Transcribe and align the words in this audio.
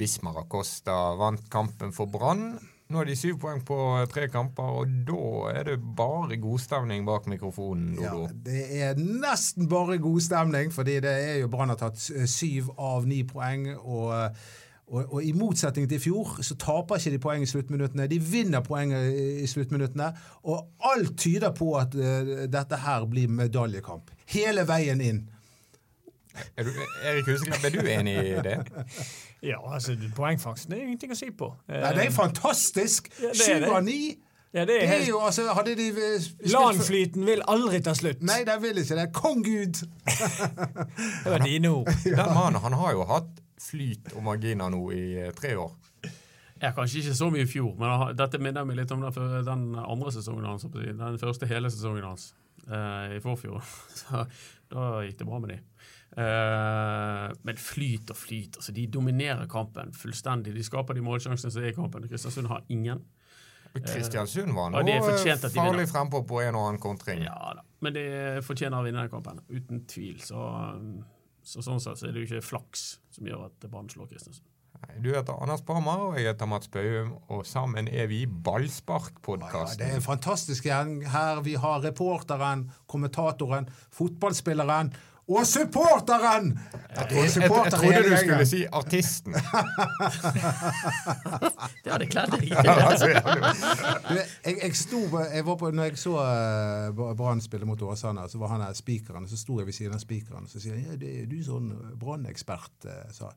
Bismar 0.00 0.38
Acosta 0.40 0.94
vant 1.20 1.42
kampen 1.52 1.90
for 1.92 2.08
Brann. 2.08 2.54
Nå 2.90 3.02
er 3.02 3.10
de 3.10 3.14
syv 3.18 3.36
poeng 3.42 3.60
på 3.62 3.76
tre 4.10 4.26
kamper, 4.32 4.70
og 4.80 4.94
da 5.06 5.50
er 5.52 5.68
det 5.68 5.76
bare 5.98 6.38
godstemning 6.40 7.04
bak 7.06 7.28
mikrofonen. 7.30 7.92
Dodo. 7.98 8.24
Ja, 8.24 8.38
det 8.46 8.64
er 8.80 8.98
nesten 8.98 9.68
bare 9.70 10.00
godstemning, 10.02 10.72
fordi 10.74 10.96
det 11.04 11.12
er 11.28 11.36
jo 11.42 11.52
Brann 11.52 11.70
har 11.70 11.78
tatt 11.78 12.00
syv 12.00 12.72
av 12.80 13.06
ni 13.06 13.22
poeng. 13.28 13.68
og 13.78 14.32
og, 14.90 15.04
og, 15.04 15.20
I 15.22 15.30
motsetning 15.38 15.86
til 15.86 16.00
i 16.00 16.02
fjor 16.02 16.40
så 16.42 16.56
taper 16.58 16.98
ikke 16.98 17.12
de 17.14 17.18
poeng 17.22 17.44
i 17.44 17.46
sluttminuttene. 17.46 18.08
De 18.10 18.16
vinner 18.18 18.64
poeng 18.66 18.90
i 18.90 19.46
sluttminuttene. 19.46 20.08
Og 20.50 20.88
alt 20.90 21.12
tyder 21.14 21.54
på 21.54 21.68
at 21.78 21.94
uh, 21.94 22.32
dette 22.50 22.80
her 22.82 23.06
blir 23.10 23.30
medaljekamp. 23.30 24.10
Hele 24.34 24.66
veien 24.66 25.04
inn. 25.04 25.20
Er 26.56 26.66
du, 26.66 26.72
Erik 27.04 27.28
Huseklepp, 27.28 27.64
er 27.64 27.74
du 27.74 27.92
enig 27.92 28.16
i 28.20 28.32
det? 28.44 28.56
Ja, 29.42 29.60
altså 29.74 29.96
poengfangsten 30.16 30.74
er 30.76 30.82
ingenting 30.84 31.14
å 31.14 31.18
si 31.18 31.30
på. 31.32 31.52
Nei, 31.70 31.94
det 31.96 32.08
er 32.08 32.14
fantastisk! 32.14 33.12
Sju 33.20 33.70
av 33.70 33.82
ni! 33.86 34.18
Ja, 34.52 34.64
det 34.66 34.80
er, 34.82 34.86
det 34.86 34.94
er 34.96 35.04
jo, 35.06 35.20
altså, 35.22 35.44
hadde 35.54 35.76
de 35.78 35.92
Lanflyten 36.50 37.26
vil 37.26 37.42
aldri 37.46 37.78
ta 37.86 37.92
slutt. 37.94 38.18
Nei, 38.26 38.40
den 38.48 38.58
vil 38.64 38.80
ikke 38.82 38.96
det. 38.98 39.04
Kong 39.14 39.44
Gud! 39.46 39.78
det 41.22 41.30
var 41.30 41.44
dine 41.44 41.70
ord. 41.70 41.92
Den 42.04 42.34
mannen 42.34 42.58
han 42.64 42.74
har 42.80 42.96
jo 42.96 43.06
hatt 43.06 43.30
flyt 43.62 44.10
og 44.16 44.24
marginer 44.26 44.72
nå 44.72 44.80
i 44.96 45.04
eh, 45.20 45.30
tre 45.36 45.54
år. 45.60 45.70
Ja, 46.60 46.72
Kanskje 46.74 47.04
ikke 47.04 47.14
så 47.16 47.30
mye 47.32 47.46
i 47.46 47.48
fjor, 47.48 47.70
men 47.78 48.16
dette 48.18 48.40
minner 48.42 48.66
meg 48.68 48.80
litt 48.80 48.90
om 48.92 49.04
den, 49.04 49.36
den 49.46 49.62
andre 49.80 50.10
sesongen 50.12 50.48
hans. 50.50 50.66
Den 50.66 51.20
første 51.22 51.48
hele 51.48 51.70
sesongen 51.70 52.08
hans 52.10 52.32
eh, 52.66 53.16
i 53.16 53.22
forfjor. 53.22 53.62
Så 54.02 54.26
da 54.74 54.90
gikk 55.06 55.22
det 55.22 55.30
bra 55.30 55.38
med 55.40 55.54
de. 55.54 55.60
Eh, 56.16 57.26
men 57.46 57.60
flyt 57.60 58.10
og 58.10 58.18
flyt. 58.18 58.58
altså 58.58 58.74
De 58.74 58.86
dominerer 58.90 59.46
kampen 59.50 59.92
fullstendig. 59.94 60.54
De 60.56 60.64
skaper 60.66 60.98
de 60.98 61.04
målsjansene 61.06 61.54
som 61.54 61.62
er 61.62 61.70
i 61.70 61.76
kampen. 61.76 62.08
Kristiansund 62.10 62.50
har 62.50 62.64
ingen. 62.68 63.04
Kristiansund 63.74 64.50
var 64.56 64.72
nå 64.74 64.82
farlig 65.54 65.86
frempå 65.92 66.24
på 66.26 66.40
en 66.42 66.58
og 66.58 66.68
annen 66.68 66.82
kontring. 66.82 67.22
Ja 67.22 67.54
da, 67.54 67.62
men 67.84 67.94
de 67.94 68.04
fortjener 68.42 68.80
å 68.80 68.86
vinne 68.86 69.04
den 69.04 69.12
kampen. 69.12 69.38
Uten 69.48 69.84
tvil. 69.90 70.18
Så 70.26 70.42
så 71.50 71.62
sånn 71.64 71.80
sett 71.80 71.98
så 71.98 72.08
er 72.08 72.14
det 72.14 72.22
jo 72.22 72.28
ikke 72.28 72.44
flaks 72.44 72.82
som 73.14 73.26
gjør 73.26 73.46
at 73.48 73.70
Brann 73.70 73.88
slår 73.90 74.10
Kristiansund. 74.10 74.46
Du 75.00 75.10
heter 75.12 75.36
Anders 75.36 75.60
Parmar, 75.66 76.06
og 76.08 76.16
jeg 76.16 76.30
heter 76.30 76.48
Mats 76.48 76.70
Bøhum, 76.72 77.12
og 77.32 77.42
sammen 77.46 77.88
er 77.88 78.06
vi 78.08 78.22
Ballspark-podkasten. 78.24 79.76
Ja, 79.76 79.84
det 79.84 79.88
er 79.90 79.98
en 79.98 80.04
fantastisk 80.04 80.66
gjeng 80.68 80.94
her. 81.12 81.42
Vi 81.44 81.54
har 81.60 81.82
reporteren, 81.84 82.64
kommentatoren, 82.88 83.68
fotballspilleren 83.96 84.92
og 85.30 85.46
supporteren! 85.46 86.58
Ja, 86.90 87.04
jeg, 87.06 87.22
jeg, 87.22 87.46
jeg, 87.46 87.72
trodde 87.72 88.02
du 88.02 88.16
skulle 88.18 88.46
si 88.50 88.66
artisten. 88.66 89.34
det 91.84 91.92
hadde 91.92 92.08
kledd 92.10 92.34
deg. 92.34 92.50
jeg, 94.10 94.56
jeg, 94.56 94.72
sto, 94.74 95.04
jeg 95.22 95.46
var 95.46 95.56
på, 95.60 95.70
når 95.70 95.92
jeg 95.92 96.00
så 96.02 96.14
uh, 96.18 97.14
Brann 97.14 97.38
spille 97.44 97.66
mot 97.68 97.82
Åsane, 97.86 98.26
så 98.28 98.36
var 98.42 98.48
han 98.56 98.64
der 98.66 98.74
spikeren, 98.74 99.28
så 99.30 99.38
sto 99.38 99.60
jeg 99.60 99.66
ved 99.70 99.76
siden 99.78 99.94
av 99.94 100.02
spikeren 100.02 100.44
og 100.48 100.50
så 100.50 100.58
sier 100.58 100.74
han, 100.76 100.90
ja, 100.90 100.94
det 100.98 101.10
er 101.22 101.30
du 101.30 101.38
sånn 101.46 101.70
Brann-ekspert. 102.02 102.90
Uh, 102.90 103.30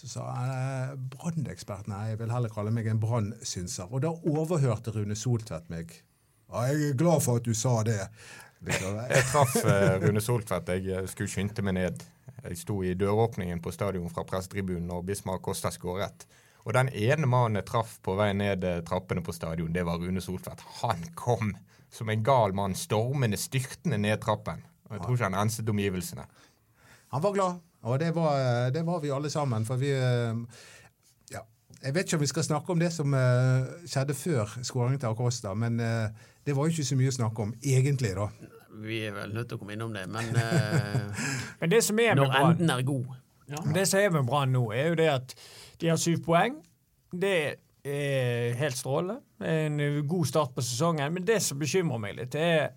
så 0.00 0.08
sa 0.08 0.26
han 0.32 0.50
eh, 0.50 0.92
brannekspert. 1.12 1.88
Nei, 1.90 2.12
jeg 2.12 2.20
vil 2.22 2.30
heller 2.32 2.52
kalle 2.52 2.72
meg 2.72 2.86
en 2.88 3.00
brannsynser. 3.02 3.90
Og 3.92 4.00
da 4.04 4.14
overhørte 4.32 4.94
Rune 4.94 5.16
Soltvedt 5.18 5.68
meg. 5.72 5.92
Ja, 6.48 6.62
jeg 6.70 6.86
er 6.86 6.96
glad 6.98 7.20
for 7.26 7.40
at 7.40 7.44
du 7.44 7.52
sa 7.54 7.74
det. 7.86 8.00
Jeg 8.60 9.24
traff 9.30 9.54
uh, 9.64 9.96
Rune 10.02 10.20
Soltvedt. 10.20 10.68
Jeg 10.76 10.92
eh, 10.92 11.06
skulle 11.08 11.32
skynde 11.32 11.64
meg 11.64 11.78
ned. 11.78 12.02
Jeg 12.44 12.58
sto 12.60 12.80
i 12.84 12.92
døråpningen 12.98 13.62
på 13.64 13.72
stadion 13.72 14.10
fra 14.12 14.24
pressetribunen 14.28 14.88
når 14.90 15.06
Bismar 15.08 15.40
Kosta 15.44 15.72
skåret. 15.72 16.26
Og 16.66 16.74
den 16.76 16.90
ene 16.92 17.28
mannen 17.28 17.56
jeg 17.60 17.68
traff 17.70 17.96
på 18.04 18.18
vei 18.20 18.30
ned 18.36 18.66
eh, 18.68 18.82
trappene 18.86 19.24
på 19.24 19.32
stadion, 19.32 19.72
det 19.72 19.84
var 19.88 20.00
Rune 20.00 20.20
Soltvedt. 20.20 20.64
Han 20.82 21.06
kom 21.16 21.54
som 21.90 22.12
en 22.12 22.24
gal 22.24 22.52
mann 22.54 22.76
stormende, 22.76 23.40
styrtende 23.40 23.98
ned 23.98 24.20
trappen. 24.22 24.60
Og 24.90 24.96
Jeg 24.96 25.04
tror 25.04 25.16
ikke 25.16 25.30
han 25.30 25.40
enset 25.40 25.72
omgivelsene. 25.72 26.26
Han 27.10 27.24
var 27.24 27.32
glad, 27.34 27.62
og 27.82 27.96
det 27.98 28.12
var, 28.14 28.70
det 28.70 28.84
var 28.86 29.00
vi 29.02 29.10
alle 29.10 29.30
sammen. 29.32 29.64
For 29.66 29.80
vi 29.80 29.90
Jeg 31.80 31.94
vet 31.96 32.08
ikke 32.08 32.18
om 32.18 32.22
vi 32.22 32.28
skal 32.28 32.44
snakke 32.44 32.74
om 32.74 32.80
det 32.80 32.90
som 32.92 33.14
skjedde 33.88 34.14
før 34.14 34.50
skåringen 34.62 35.00
til 35.00 35.08
Acosta, 35.08 35.54
men 35.56 35.78
det 35.80 36.52
var 36.56 36.66
jo 36.66 36.74
ikke 36.74 36.84
så 36.84 36.98
mye 37.00 37.08
å 37.08 37.14
snakke 37.16 37.46
om, 37.46 37.54
egentlig, 37.64 38.10
da. 38.18 38.26
Vi 38.80 38.98
er 39.06 39.14
vel 39.16 39.32
nødt 39.34 39.48
til 39.48 39.56
å 39.56 39.62
komme 39.62 39.74
innom 39.76 39.94
det, 39.96 40.04
men, 40.12 40.28
uh, 40.36 41.24
men 41.62 41.72
det 41.72 41.80
som 41.84 41.98
er 42.00 42.20
når 42.20 42.36
enden 42.36 42.74
er 42.74 42.84
god. 42.86 43.16
Ja. 43.50 43.64
Det 43.74 43.86
som 43.88 44.00
er 44.00 44.12
med 44.14 44.28
Brann 44.28 44.52
nå, 44.54 44.62
er 44.72 44.92
jo 44.92 45.00
det 45.00 45.08
at 45.10 45.34
de 45.80 45.90
har 45.90 45.98
syv 46.00 46.20
poeng. 46.24 46.60
Det 47.10 47.38
er 47.84 48.54
helt 48.60 48.78
strålende. 48.78 49.18
En 49.40 49.80
god 50.08 50.28
start 50.28 50.54
på 50.54 50.62
sesongen. 50.62 51.12
Men 51.12 51.26
det 51.26 51.40
som 51.42 51.58
bekymrer 51.58 51.98
meg 51.98 52.14
litt, 52.20 52.36
er 52.38 52.70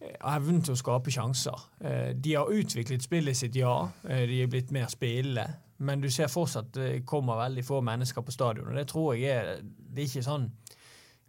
evnen 0.00 0.62
til 0.64 0.76
å 0.76 0.80
skape 0.80 1.12
sjanser. 1.12 1.66
Eh, 1.84 2.10
de 2.14 2.36
har 2.38 2.52
utviklet 2.52 3.04
spillet 3.04 3.36
sitt, 3.36 3.56
ja. 3.58 3.88
Eh, 4.08 4.24
de 4.30 4.42
er 4.42 4.50
blitt 4.52 4.72
mer 4.74 4.88
spillende. 4.92 5.46
Men 5.78 6.00
du 6.00 6.08
ser 6.10 6.30
fortsatt 6.32 6.72
det 6.74 7.04
kommer 7.08 7.36
veldig 7.40 7.64
få 7.64 7.80
mennesker 7.84 8.24
på 8.24 8.32
stadion. 8.32 8.70
Og 8.70 8.78
det 8.78 8.86
tror 8.88 9.14
jeg 9.14 9.36
er 9.36 9.60
Det 9.62 10.02
er 10.02 10.08
ikke 10.10 10.26
sånn 10.26 10.50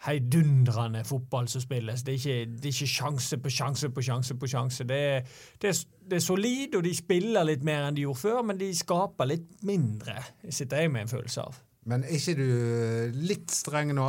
heidundrende 0.05 1.03
fotball 1.07 1.47
som 1.49 1.61
spilles. 1.61 2.03
Det 2.05 2.13
er, 2.13 2.17
ikke, 2.17 2.51
det 2.53 2.69
er 2.69 2.75
ikke, 2.75 2.89
sjanse 2.91 3.39
på 3.41 3.49
sjanse 3.49 3.89
på 3.89 4.03
sjanse 4.05 4.35
på 4.37 4.49
sjanse. 4.51 4.85
Det 4.87 4.97
er, 4.97 5.23
det, 5.61 5.71
er, 5.71 5.79
det 6.09 6.19
er, 6.19 6.25
solid, 6.25 6.75
og 6.77 6.83
de 6.85 6.93
spiller 6.95 7.47
litt 7.47 7.63
mer 7.65 7.87
enn 7.87 7.97
de 7.97 8.05
gjorde 8.05 8.21
før, 8.21 8.43
men 8.45 8.59
de 8.59 8.69
skaper 8.77 9.31
litt 9.31 9.47
mindre, 9.65 10.19
sitter 10.49 10.85
jeg 10.85 10.93
med 10.93 11.07
en 11.07 11.15
følelse 11.15 11.47
av. 11.47 11.57
Men 11.87 12.03
er 12.03 12.17
ikke 12.17 12.35
du 12.35 13.19
litt 13.29 13.51
streng 13.55 13.93
nå? 13.95 14.07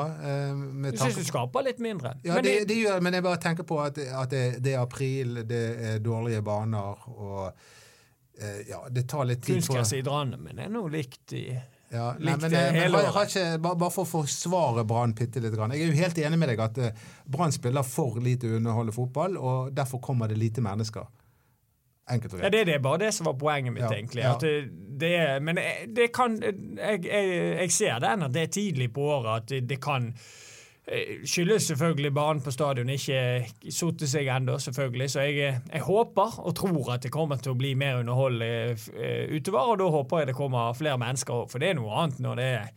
Med 0.83 0.97
du 0.97 0.99
syns 0.99 1.21
du 1.21 1.27
skaper 1.29 1.63
litt 1.63 1.79
mindre. 1.83 2.17
Ja, 2.27 2.35
men, 2.35 2.45
det, 2.45 2.55
det, 2.69 2.79
gjør, 2.83 2.99
men 3.07 3.15
jeg 3.15 3.25
bare 3.25 3.41
tenker 3.43 3.69
på 3.69 3.79
at, 3.81 4.01
at 4.03 4.35
det, 4.35 4.73
er 4.73 4.81
april, 4.83 5.45
det 5.47 5.65
er 5.93 6.01
dårlige 6.03 6.43
baner, 6.43 7.07
og 7.15 7.53
eh, 8.43 8.63
ja, 8.71 8.85
det 8.91 9.09
tar 9.11 9.29
litt 9.29 9.43
tid 9.45 9.59
Kunstgress 9.59 9.93
i 9.99 10.03
Drammen 10.07 10.59
er 10.59 10.71
noe 10.73 10.91
likt 10.93 11.35
i 11.39 11.45
ja, 11.89 12.11
nei, 12.21 12.35
men, 12.37 12.53
men 12.53 12.93
har, 12.93 13.07
har 13.15 13.29
ikke, 13.31 13.45
bare, 13.65 13.79
bare, 13.81 13.93
for 13.95 14.05
å 14.05 14.09
forsvare 14.11 14.83
Brann 14.85 15.15
bitte 15.17 15.41
litt. 15.41 15.55
Jeg 15.57 15.79
er 15.79 15.87
jo 15.89 15.95
helt 15.97 16.19
enig 16.21 16.41
med 16.41 16.51
deg 16.53 16.61
at 16.61 16.81
uh, 16.85 17.07
Brann 17.25 17.55
spiller 17.55 17.87
for 17.87 18.19
lite 18.21 18.51
underholdende 18.59 18.93
fotball, 18.93 19.39
og 19.41 19.71
derfor 19.73 20.03
kommer 20.05 20.29
det 20.29 20.37
lite 20.37 20.61
mennesker. 20.61 21.07
Enkelt 22.13 22.35
og 22.35 22.43
greit. 22.43 22.45
Ja, 22.45 22.51
det, 22.53 22.61
det 22.69 22.75
er 22.77 22.83
bare 22.85 23.01
det 23.07 23.15
som 23.17 23.31
var 23.31 23.39
poenget 23.41 23.73
mitt, 23.73 23.87
ja, 23.87 23.95
egentlig. 23.97 24.21
Ja. 24.27 24.35
Det, 24.37 24.53
det, 25.01 25.15
men 25.49 25.63
det 25.97 26.11
kan 26.13 26.37
jeg, 26.45 27.09
jeg, 27.09 27.33
jeg, 27.63 27.73
ser 27.73 28.05
den 28.05 28.29
at 28.29 28.37
det 28.37 28.45
er 28.45 28.53
tidlig 28.59 28.91
på 28.93 29.09
året 29.09 29.49
at 29.49 29.57
det, 29.71 29.81
kan 29.81 30.13
Eh, 30.13 30.25
skyldes 31.25 31.67
selvfølgelig 31.69 32.13
banen 32.17 32.43
på 32.45 32.53
stadion 32.55 32.89
ikke 32.93 33.73
satt 33.75 34.05
seg 34.09 34.29
ennå, 34.33 34.57
selvfølgelig. 34.63 35.09
Så 35.13 35.27
jeg, 35.27 35.59
jeg, 35.73 35.83
håper 35.85 36.39
og 36.41 36.55
tror 36.57 36.95
at 36.95 37.05
det 37.05 37.13
kommer 37.13 37.41
til 37.43 37.53
å 37.53 37.59
bli 37.59 37.75
mer 37.79 38.01
underhold 38.01 38.43
uh, 38.43 38.87
utover. 39.35 39.75
Og 39.75 39.81
da 39.83 39.91
håper 39.99 40.23
jeg 40.23 40.31
det 40.31 40.39
kommer 40.39 40.79
flere 40.79 41.01
mennesker 41.01 41.43
òg, 41.43 41.51
for 41.53 41.63
det 41.63 41.73
er 41.73 41.79
noe 41.81 41.93
annet 42.03 42.23
når 42.25 42.41
det 42.41 42.49
er 42.55 42.73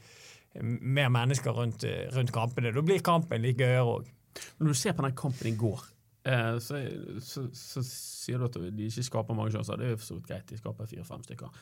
mer 0.61 1.11
mennesker 1.13 1.55
rundt, 1.55 1.87
rundt 2.15 2.35
kampene. 2.35 2.73
Da 2.75 2.83
blir 2.83 3.03
kampen 3.05 3.43
litt 3.45 3.59
gøyere 3.61 3.87
òg. 3.87 4.11
Når 4.59 4.71
du 4.71 4.79
ser 4.79 4.95
på 4.95 5.05
den 5.05 5.15
kampen 5.15 5.47
i 5.47 5.57
går, 5.59 5.83
så, 6.61 6.77
så, 7.23 7.47
så, 7.55 7.81
sier 7.87 8.37
du 8.37 8.45
at 8.45 8.57
de 8.59 8.87
ikke 8.87 9.03
skaper 9.07 9.37
mange 9.37 9.55
sjanser. 9.55 9.79
Det 9.79 9.87
er 9.87 9.95
jo 9.95 10.01
for 10.01 10.09
så 10.11 10.17
greit, 10.27 10.49
de 10.51 10.59
skaper 10.59 10.89
fire-fem 10.91 11.23
stykker. 11.25 11.61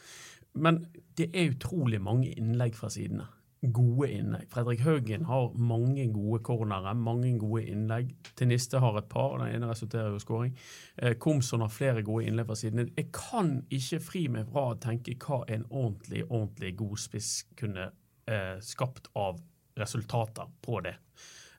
Men 0.65 0.81
det 1.17 1.29
er 1.29 1.53
utrolig 1.53 2.01
mange 2.01 2.33
innlegg 2.33 2.73
fra 2.77 2.89
sidene 2.93 3.29
gode 3.61 4.07
innlegg. 4.11 4.47
Fredrik 4.51 4.79
Haugen 4.85 5.25
har 5.27 5.51
mange 5.59 6.05
gode 6.13 6.39
cornere, 6.43 6.93
mange 6.95 7.31
gode 7.39 7.65
innlegg. 7.67 8.13
Teniste 8.39 8.79
har 8.79 8.97
et 8.97 9.09
par, 9.11 9.37
den 9.41 9.55
ene 9.55 9.71
resulterer 9.71 10.13
jo 10.13 10.19
i 10.19 10.23
skåring. 10.23 10.55
Eh, 10.97 11.17
Komson 11.19 11.65
har 11.65 11.73
flere 11.73 12.03
gode 12.07 12.29
innlegg 12.29 12.47
fra 12.47 12.55
siden. 12.59 12.91
Jeg 12.95 13.09
kan 13.15 13.57
ikke 13.69 13.99
fri 14.03 14.27
meg 14.31 14.47
fra 14.53 14.69
å 14.71 14.79
tenke 14.79 15.17
hva 15.19 15.43
en 15.51 15.67
ordentlig, 15.69 16.23
ordentlig 16.29 16.75
god 16.79 17.03
spiss 17.03 17.33
kunne 17.59 17.91
eh, 18.29 18.55
skapt 18.63 19.11
av 19.19 19.41
resultater 19.79 20.47
på 20.63 20.79
det. 20.85 20.95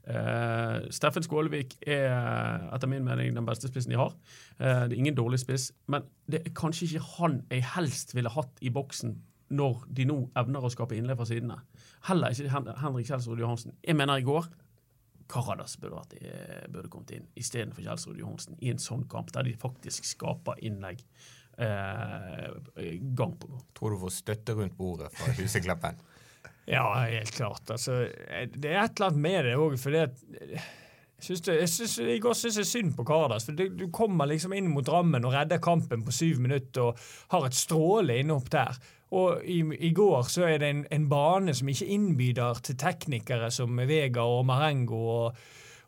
Uh, 0.00 0.88
Steffen 0.90 1.22
Skålevik 1.22 1.74
er 1.84 2.08
etter 2.72 2.88
min 2.88 3.04
mening 3.04 3.34
den 3.36 3.44
beste 3.46 3.68
spissen 3.68 3.92
de 3.92 3.98
har. 4.00 4.14
Uh, 4.56 4.88
det 4.88 4.94
er 4.94 5.02
ingen 5.02 5.18
dårlig 5.18 5.42
spiss, 5.42 5.68
men 5.92 6.08
det 6.24 6.40
er 6.40 6.54
kanskje 6.56 6.88
ikke 6.88 7.04
han 7.18 7.36
jeg 7.52 7.66
helst 7.76 8.14
ville 8.16 8.32
hatt 8.32 8.64
i 8.64 8.72
boksen 8.72 9.18
når 9.50 9.84
de 9.90 10.06
nå 10.08 10.16
evner 10.38 10.64
å 10.64 10.70
skape 10.72 10.96
innlegg 10.96 11.18
fra 11.18 11.28
sidene. 11.28 11.58
Heller 12.08 12.34
ikke 12.34 12.74
Henrik 12.80 13.08
Kjelsrud 13.08 13.40
Johansen. 13.42 13.74
Jeg 13.82 13.98
mener 13.98 14.20
i 14.20 14.26
går 14.26 14.46
Karadas 15.30 15.76
burde, 15.78 16.00
vært, 16.00 16.70
burde 16.72 16.90
kommet 16.90 17.12
inn 17.14 17.28
istedenfor 17.38 17.84
Kjelsrud 17.84 18.18
Johansen 18.18 18.58
i 18.58 18.72
en 18.72 18.82
sånn 18.82 19.04
kamp, 19.10 19.30
der 19.34 19.46
de 19.46 19.54
faktisk 19.58 20.08
skaper 20.08 20.58
innlegg 20.66 21.02
eh, 21.60 22.48
gang 23.16 23.36
på 23.38 23.50
gang. 23.52 23.62
Tror 23.76 23.94
du 23.94 24.00
får 24.02 24.16
støtte 24.16 24.56
rundt 24.58 24.76
bordet 24.78 25.12
fra 25.14 25.34
Husekleppen? 25.38 26.02
ja, 26.74 26.84
helt 27.04 27.34
klart. 27.36 27.62
Altså, 27.70 28.02
det 28.10 28.74
er 28.74 28.82
et 28.84 28.98
eller 28.98 29.10
annet 29.10 29.24
med 29.28 29.50
det 29.50 29.56
òg, 29.58 29.78
for 29.80 29.94
det 29.94 30.08
Synes 31.20 31.42
det, 31.44 31.54
jeg 31.58 31.68
synes, 31.68 31.94
I 32.00 32.14
går 32.24 32.32
syns 32.32 32.56
jeg 32.56 32.64
synd 32.68 32.94
på 32.96 33.04
Karadas. 33.04 33.44
for 33.44 33.52
Du 33.52 33.90
kommer 33.92 34.24
liksom 34.24 34.54
inn 34.56 34.70
mot 34.72 34.88
rammen 34.88 35.26
og 35.28 35.34
redder 35.34 35.60
kampen 35.60 36.00
på 36.06 36.14
syv 36.16 36.40
minutter 36.40 36.86
og 36.86 37.02
har 37.34 37.44
et 37.44 37.58
strålende 37.58 38.16
innhopp 38.22 38.48
der. 38.48 38.78
Og 39.10 39.42
i, 39.44 39.58
i 39.88 39.90
går 39.94 40.28
så 40.30 40.46
er 40.46 40.60
det 40.62 40.70
en, 40.70 40.84
en 40.92 41.08
bane 41.10 41.54
som 41.56 41.68
ikke 41.68 41.88
innbyder 41.96 42.62
til 42.62 42.78
teknikere 42.78 43.50
som 43.50 43.80
Vega 43.88 44.22
og 44.22 44.44
Marengo. 44.46 45.00
Og, 45.16 45.40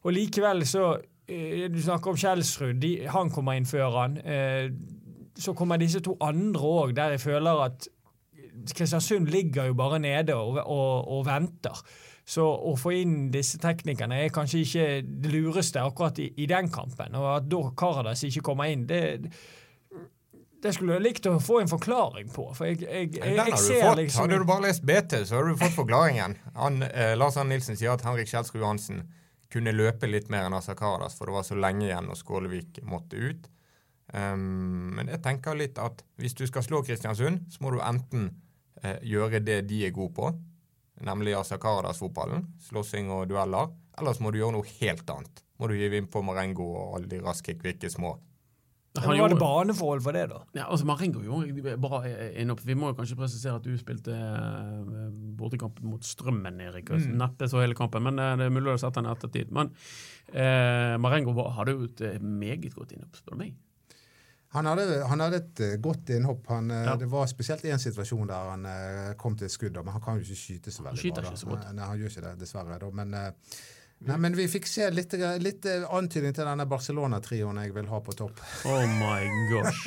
og 0.02 0.14
likevel 0.16 0.66
så 0.66 0.96
eh, 1.28 1.68
Du 1.70 1.78
snakker 1.82 2.10
om 2.10 2.18
Kjelsrud. 2.18 2.80
De, 2.82 2.92
han 3.06 3.30
kommer 3.30 3.58
inn 3.58 3.68
før 3.68 4.00
han. 4.00 4.18
Eh, 4.18 4.72
så 5.38 5.54
kommer 5.56 5.78
disse 5.80 6.02
to 6.02 6.16
andre 6.20 6.72
òg, 6.82 6.96
der 6.96 7.14
jeg 7.14 7.22
føler 7.22 7.66
at 7.68 7.88
Kristiansund 8.74 9.30
ligger 9.32 9.70
jo 9.70 9.74
bare 9.74 9.98
nede 9.98 10.34
og, 10.34 10.58
og, 10.66 11.08
og 11.08 11.22
venter. 11.26 11.78
Så 12.22 12.44
å 12.46 12.74
få 12.78 12.92
inn 13.00 13.16
disse 13.34 13.58
teknikerne 13.58 14.20
er 14.22 14.34
kanskje 14.34 14.60
ikke 14.62 14.84
det 15.02 15.32
lureste 15.32 15.82
akkurat 15.82 16.20
i, 16.22 16.28
i 16.42 16.46
den 16.46 16.70
kampen. 16.70 17.16
Og 17.18 17.28
at 17.36 17.48
da 17.50 17.62
Karadas 17.78 18.22
ikke 18.28 18.44
kommer 18.50 18.70
inn, 18.70 18.84
det, 18.86 19.32
det 20.62 20.72
skulle 20.76 20.94
jeg 20.94 21.02
likt 21.02 21.26
å 21.26 21.34
få 21.42 21.58
en 21.62 21.70
forklaring 21.70 22.28
på. 22.30 22.44
For 22.54 22.68
jeg, 22.70 22.84
jeg, 22.84 23.08
jeg, 23.16 23.34
Den 23.34 23.40
har 23.40 23.50
du 23.50 23.72
fått. 23.72 23.96
liksom 23.98 24.22
Hadde 24.22 24.38
du 24.38 24.46
bare 24.46 24.66
lest 24.68 24.84
BT, 24.86 25.16
så 25.26 25.40
hadde 25.40 25.54
du 25.54 25.58
fått 25.58 25.74
forklaringen. 25.74 26.36
Han, 26.54 26.84
eh, 26.86 27.16
Lars 27.18 27.38
Arne 27.40 27.56
Nilsen 27.56 27.78
sier 27.78 27.96
at 27.96 28.04
Henrik 28.06 28.30
Kjelsrud 28.30 28.60
Johansen 28.60 29.02
kunne 29.52 29.74
løpe 29.74 30.08
litt 30.08 30.30
mer 30.32 30.46
enn 30.46 30.56
Asakaras, 30.56 31.18
for 31.18 31.28
det 31.28 31.34
var 31.34 31.44
så 31.46 31.58
lenge 31.58 31.88
igjen 31.88 32.06
når 32.08 32.20
Skålevik 32.20 32.80
måtte 32.88 33.18
ut. 33.18 33.50
Um, 34.12 34.92
men 34.96 35.08
jeg 35.08 35.22
tenker 35.24 35.56
litt 35.56 35.78
at 35.80 36.02
hvis 36.20 36.36
du 36.36 36.44
skal 36.48 36.64
slå 36.64 36.82
Kristiansund, 36.86 37.46
så 37.52 37.64
må 37.64 37.72
du 37.74 37.80
enten 37.82 38.30
eh, 38.82 38.98
gjøre 39.08 39.42
det 39.44 39.62
de 39.70 39.82
er 39.88 39.94
gode 39.94 40.14
på, 40.16 40.32
nemlig 41.02 41.36
Asakaras-fotballen, 41.38 42.46
slåssing 42.68 43.10
og 43.12 43.26
dueller, 43.32 43.72
eller 43.98 44.14
så 44.14 44.24
må 44.24 44.32
du 44.32 44.40
gjøre 44.40 44.56
noe 44.56 44.74
helt 44.78 45.08
annet. 45.10 45.42
Må 45.58 45.68
du 45.68 45.76
gi 45.76 45.90
inn 45.96 46.10
på 46.12 46.22
Marengo 46.24 46.70
og 46.70 46.98
alle 46.98 47.10
de 47.10 47.20
raske, 47.24 47.56
kvikke 47.58 47.90
små. 47.92 48.16
Han 49.00 49.16
Var 49.18 49.28
det 49.32 49.38
baneforhold 49.40 50.02
for 50.04 50.12
det, 50.12 50.26
da? 50.28 50.42
Ja, 50.52 50.66
altså 50.68 50.84
Marengo 50.84 51.22
gjorde 51.24 51.76
bra 51.80 52.02
innopp. 52.36 52.60
Vi 52.60 52.74
må 52.76 52.90
jo 52.90 52.96
kanskje 52.98 53.16
presisere 53.16 53.54
at 53.56 53.64
du 53.64 53.72
spilte 53.80 54.12
bortekamp 54.12 55.38
bortekampen 55.40 55.88
mot 55.88 56.04
Strømmen, 56.04 56.60
Erik. 56.60 56.90
og 56.92 57.00
Mm. 57.00 57.16
Neppe 57.16 57.48
så 57.48 57.62
hele 57.62 57.74
kampen, 57.74 58.02
men 58.04 58.18
eh, 58.18 58.36
det 58.36 58.46
er 58.46 58.52
mulig 58.52 58.74
å 58.74 58.78
sett 58.78 58.94
den 58.94 59.08
i 59.08 59.12
ettertid. 59.14 59.50
Men 59.50 59.72
eh, 60.28 60.98
Marengo 61.00 61.32
hadde 61.56 61.72
jo 61.72 61.84
et 61.88 62.00
eh, 62.04 62.18
meget 62.20 62.74
godt 62.76 62.92
innhopp, 62.92 63.16
spør 63.16 63.32
du 63.38 63.44
meg. 63.46 63.54
Han 64.52 64.66
hadde, 64.68 65.00
han 65.08 65.20
hadde 65.24 65.36
et 65.40 65.60
eh, 65.64 65.76
godt 65.80 66.10
innhopp. 66.12 66.46
Han, 66.52 66.70
eh, 66.70 66.84
Ja. 66.84 66.96
Det 67.00 67.08
var 67.08 67.26
spesielt 67.32 67.64
én 67.64 67.80
situasjon 67.80 68.28
der 68.28 68.50
han 68.52 68.66
eh, 68.66 69.14
kom 69.16 69.36
til 69.36 69.46
et 69.48 69.54
skudd, 69.56 69.72
men 69.80 69.92
han 69.96 70.02
kan 70.04 70.20
jo 70.20 70.26
ikke 70.28 70.36
skyte 70.36 70.70
så 70.70 70.84
veldig 70.84 71.00
skyter 71.00 71.22
bra. 71.24 71.30
ikke 71.32 71.40
så 71.40 71.48
godt. 71.54 71.70
Nei, 71.72 71.86
han 71.88 71.98
gjør 71.98 72.12
ikke 72.12 72.26
det, 72.28 72.34
dessverre. 72.44 72.78
Da. 72.78 72.90
Men, 73.00 73.14
eh, 73.14 73.32
nei, 74.06 74.16
men 74.24 74.34
vi 74.36 74.46
fikk 74.50 74.66
se 74.66 74.88
litt, 74.94 75.12
litt 75.42 75.66
eh, 75.70 75.84
antydning 75.94 76.34
til 76.36 76.46
denne 76.48 76.66
Barcelona-trioen 76.70 77.60
jeg 77.62 77.74
vil 77.76 77.88
ha 77.90 78.00
på 78.04 78.14
topp. 78.18 78.40
Oh 78.68 78.82
my 78.98 79.28
gosh. 79.50 79.84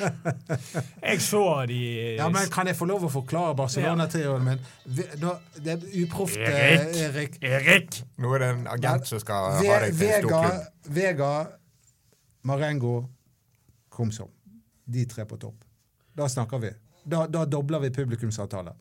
Jeg 1.02 1.20
så 1.24 1.42
de 1.70 1.80
Ja, 2.16 2.28
men 2.32 2.48
Kan 2.52 2.70
jeg 2.70 2.78
få 2.78 2.88
lov 2.88 3.04
å 3.08 3.10
forklare 3.12 3.56
Barcelona-trioen 3.58 4.46
min? 4.46 4.64
Det 4.86 5.74
er 5.74 5.84
uproft, 6.04 6.38
eh, 6.38 6.56
Erik! 6.62 6.96
Erik. 7.02 7.38
Erik! 7.42 8.00
Nå 8.22 8.32
er 8.36 8.44
det 8.44 8.50
en 8.54 8.66
agent 8.76 9.10
som 9.10 9.22
skal 9.22 9.50
ha 9.58 9.60
deg 9.60 9.92
til 9.92 10.08
en 10.08 10.24
stor 10.26 10.32
klubb. 10.32 10.90
Vega, 10.96 11.30
Marengo, 12.46 12.96
Komsom. 13.92 14.32
De 14.86 15.04
tre 15.10 15.24
på 15.26 15.38
topp. 15.40 15.64
Da 16.16 16.28
snakker 16.30 16.60
vi. 16.62 16.72
Da, 17.04 17.26
da 17.30 17.44
dobler 17.48 17.82
vi 17.86 17.90
publikumsavtale. 17.94 18.72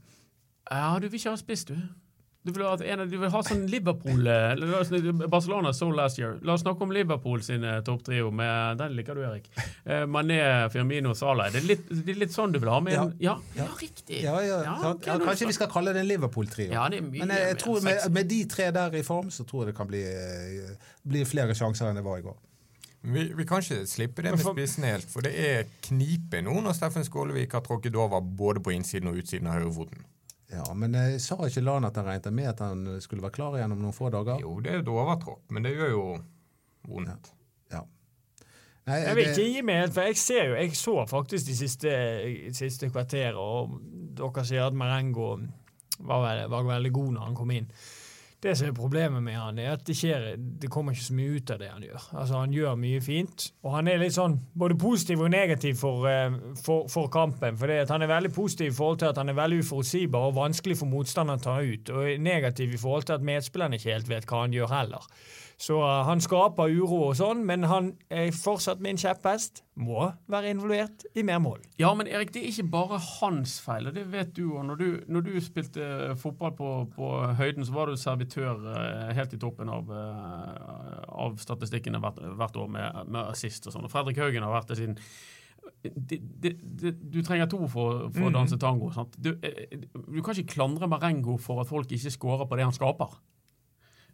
Ja, 0.70 0.98
du 1.00 1.08
vil 1.10 1.20
ikke 1.20 1.34
ha 1.34 1.40
spiss, 1.40 1.66
du. 1.70 1.76
Du 2.46 2.52
vil 2.54 2.62
ha, 2.68 2.76
en, 2.78 3.02
du 3.10 3.16
vil 3.18 3.32
ha 3.34 3.40
sånn 3.42 3.64
Liverpool 3.72 4.28
eh, 4.30 5.24
Barcelona 5.26 5.72
so 5.74 5.88
last 5.90 6.20
year. 6.20 6.36
La 6.46 6.54
oss 6.54 6.62
snakke 6.62 6.86
om 6.86 6.92
Liverpool 6.94 7.42
sin 7.46 7.66
eh, 7.66 7.80
topptrio. 7.86 8.30
Den 8.78 8.94
liker 8.94 9.18
du, 9.18 9.24
Erik. 9.26 9.50
Eh, 9.82 10.04
Mané, 10.06 10.38
Firmino, 10.70 11.16
Salah. 11.18 11.50
Det 11.50 11.64
er 11.64 11.68
litt, 11.72 11.90
det 11.90 12.14
er 12.14 12.20
litt 12.22 12.36
sånn 12.36 12.54
du 12.54 12.60
vil 12.62 12.70
ha 12.70 12.78
med 12.86 13.00
en 13.02 13.16
Ja, 13.24 13.34
ja, 13.58 13.66
riktig. 13.82 14.22
Ja, 14.22 14.38
ja, 14.46 14.62
Ja, 14.68 14.94
ja, 14.94 15.18
kanskje 15.26 15.50
vi 15.50 15.58
skal 15.58 15.72
kalle 15.74 15.96
det 15.96 16.04
en 16.06 16.12
Liverpool-trio. 16.12 16.70
Ja, 16.70 16.86
er 16.86 17.02
Men 17.02 17.34
jeg, 17.34 17.50
jeg 17.56 17.62
tror 17.66 17.82
med, 17.86 18.06
med 18.14 18.30
de 18.30 18.42
tre 18.54 18.70
der 18.76 18.94
i 19.02 19.06
form, 19.08 19.34
så 19.34 19.46
tror 19.50 19.66
jeg 19.66 19.74
det 19.74 19.78
kan 19.82 19.90
bli, 19.90 20.06
eh, 20.06 20.92
bli 21.02 21.26
flere 21.26 21.58
sjanser 21.58 21.90
enn 21.90 21.98
det 21.98 22.06
var 22.06 22.22
i 22.22 22.28
går. 22.30 22.38
Vi, 23.06 23.24
vi 23.38 23.46
kan 23.46 23.62
ikke 23.62 23.86
slippe 23.90 24.22
det 24.26 24.38
med 24.38 24.46
spissen 24.46 24.86
helt, 24.86 25.10
for 25.10 25.26
det 25.26 25.34
er 25.38 25.66
knipe 25.86 26.42
nå 26.46 26.62
når 26.66 26.78
Steffen 26.78 27.06
Skålevik 27.06 27.54
har 27.58 27.66
tråkket 27.66 27.98
over 27.98 28.22
både 28.22 28.62
på 28.66 28.74
innsiden 28.74 29.10
og 29.10 29.22
utsiden 29.22 29.50
av 29.50 29.60
høyrefoten. 29.60 30.06
Ja, 30.52 30.64
Men 30.78 30.94
jeg 30.94 31.22
sa 31.22 31.36
ikke 31.48 31.64
Lan 31.66 31.86
at 31.88 31.96
han 31.98 32.06
regnet 32.06 32.34
med 32.34 32.48
at 32.52 32.60
han 32.62 32.86
skulle 33.02 33.24
være 33.26 33.34
klar 33.34 33.56
igjen 33.58 33.72
om 33.74 33.82
noen 33.82 33.96
få 33.98 34.12
dager? 34.14 34.40
Jo, 34.44 34.60
det 34.62 34.72
er 34.76 34.84
et 34.84 34.92
overtråkk, 34.94 35.42
men 35.52 35.64
det 35.66 35.74
gjør 35.76 35.90
jo 35.96 36.04
vondt. 36.88 37.32
Ja. 37.74 37.82
Nei, 38.86 39.00
Jeg 39.02 39.16
vil 39.16 39.26
det- 39.26 39.34
ikke 39.38 39.54
gi 39.56 39.62
meg 39.66 39.80
helt, 39.82 39.94
for 39.94 40.02
jeg 40.06 40.18
ser 40.22 40.44
jo, 40.52 40.56
jeg 40.56 40.72
så 40.78 40.96
faktisk 41.10 41.46
de 41.48 41.56
siste, 41.56 41.92
siste 42.54 42.90
kvarterene, 42.94 43.36
og 43.42 43.80
dere 44.16 44.46
sier 44.46 44.68
at 44.68 44.74
Marengo 44.78 45.32
var, 46.00 46.22
vel- 46.22 46.50
var 46.50 46.64
veldig 46.64 46.92
god 46.94 47.12
når 47.14 47.26
han 47.26 47.36
kom 47.36 47.52
inn. 47.52 47.72
Det 48.44 48.54
som 48.58 48.68
er 48.68 48.76
problemet 48.78 49.24
med 49.24 49.38
han, 49.40 49.60
er 49.60 49.72
at 49.74 49.86
det, 49.88 49.96
skjer, 49.98 50.26
det 50.38 50.70
kommer 50.72 50.94
ikke 50.94 51.06
så 51.08 51.16
mye 51.18 51.38
ut 51.40 51.54
av 51.56 51.62
det 51.62 51.70
han 51.72 51.86
gjør. 51.86 52.08
Altså 52.14 52.42
Han 52.42 52.54
gjør 52.54 52.76
mye 52.82 53.02
fint, 53.02 53.48
og 53.64 53.78
han 53.78 53.90
er 53.90 54.02
litt 54.02 54.16
sånn 54.18 54.36
både 54.54 54.78
positiv 54.82 55.24
og 55.26 55.32
negativ 55.34 55.80
for, 55.80 56.06
eh, 56.10 56.36
for, 56.62 56.90
for 56.92 57.10
kampen. 57.14 57.58
For 57.58 57.74
Han 57.94 58.06
er 58.06 58.12
veldig 58.12 58.34
positiv 58.36 58.74
i 58.74 58.76
forhold 58.76 59.02
til 59.02 59.10
at 59.10 59.22
han 59.22 59.32
er 59.32 59.40
veldig 59.40 59.64
uforutsigbar 59.64 60.30
og 60.30 60.38
vanskelig 60.38 60.78
for 60.82 60.92
motstanderen 60.92 61.42
å 61.42 61.48
ta 61.48 61.58
ut, 61.64 61.90
og 61.96 62.22
negativ 62.22 62.76
i 62.76 62.82
forhold 62.82 63.10
til 63.10 63.18
at 63.18 63.26
medspillerne 63.26 63.80
ikke 63.80 63.94
helt 63.96 64.12
vet 64.12 64.30
hva 64.30 64.44
han 64.46 64.56
gjør 64.56 64.74
heller. 64.76 65.10
Så 65.58 65.78
uh, 65.80 66.02
han 66.04 66.20
skaper 66.20 66.68
uro 66.76 66.98
og 67.10 67.14
sånn, 67.16 67.46
men 67.48 67.64
han 67.64 67.94
er 68.12 68.28
fortsatt 68.36 68.82
min 68.84 68.98
kjepphest. 69.00 69.62
Må 69.80 70.10
være 70.32 70.50
involvert 70.52 71.06
i 71.16 71.24
mer 71.24 71.40
mål. 71.40 71.62
Ja, 71.80 71.94
men 71.96 72.08
Erik, 72.12 72.34
det 72.36 72.42
er 72.44 72.50
ikke 72.52 72.66
bare 72.74 73.00
hans 73.00 73.54
feil, 73.64 73.88
og 73.88 73.96
det 73.96 74.04
vet 74.12 74.34
du 74.36 74.42
òg. 74.50 74.66
Når, 74.68 74.82
du- 74.82 75.06
når 75.16 75.24
du 75.30 75.32
spilte 75.44 75.88
fotball 76.20 76.52
på, 76.60 76.72
på 76.96 77.12
høyden, 77.40 77.64
så 77.68 77.72
var 77.78 77.88
du 77.88 77.96
servitør 78.00 78.68
eh, 78.74 79.14
helt 79.16 79.34
i 79.34 79.40
toppen 79.40 79.72
av, 79.72 79.88
eh, 79.96 81.06
av 81.24 81.38
statistikkene 81.40 82.00
hvert, 82.04 82.20
hvert 82.40 82.60
år 82.60 82.68
med, 82.76 83.00
med 83.08 83.32
assist 83.32 83.68
og 83.68 83.76
sånn. 83.78 83.88
Og 83.88 83.92
Fredrik 83.96 84.20
Haugen 84.20 84.44
har 84.44 84.52
vært 84.58 84.74
det 84.74 84.80
siden 84.82 85.00
det, 85.86 86.20
det, 86.42 86.52
det, 86.82 86.92
du 87.14 87.20
trenger 87.26 87.48
to 87.50 87.60
for, 87.70 88.08
for 88.14 88.28
å 88.28 88.34
danse 88.34 88.58
tango. 88.62 88.92
Du, 89.18 89.32
eh, 89.46 89.80
du 89.96 90.20
kan 90.26 90.36
ikke 90.36 90.56
klandre 90.58 90.88
Marengo 90.90 91.38
for 91.42 91.62
at 91.64 91.70
folk 91.72 91.92
ikke 91.94 92.12
scorer 92.14 92.48
på 92.50 92.58
det 92.60 92.66
han 92.68 92.76
skaper. 92.76 93.16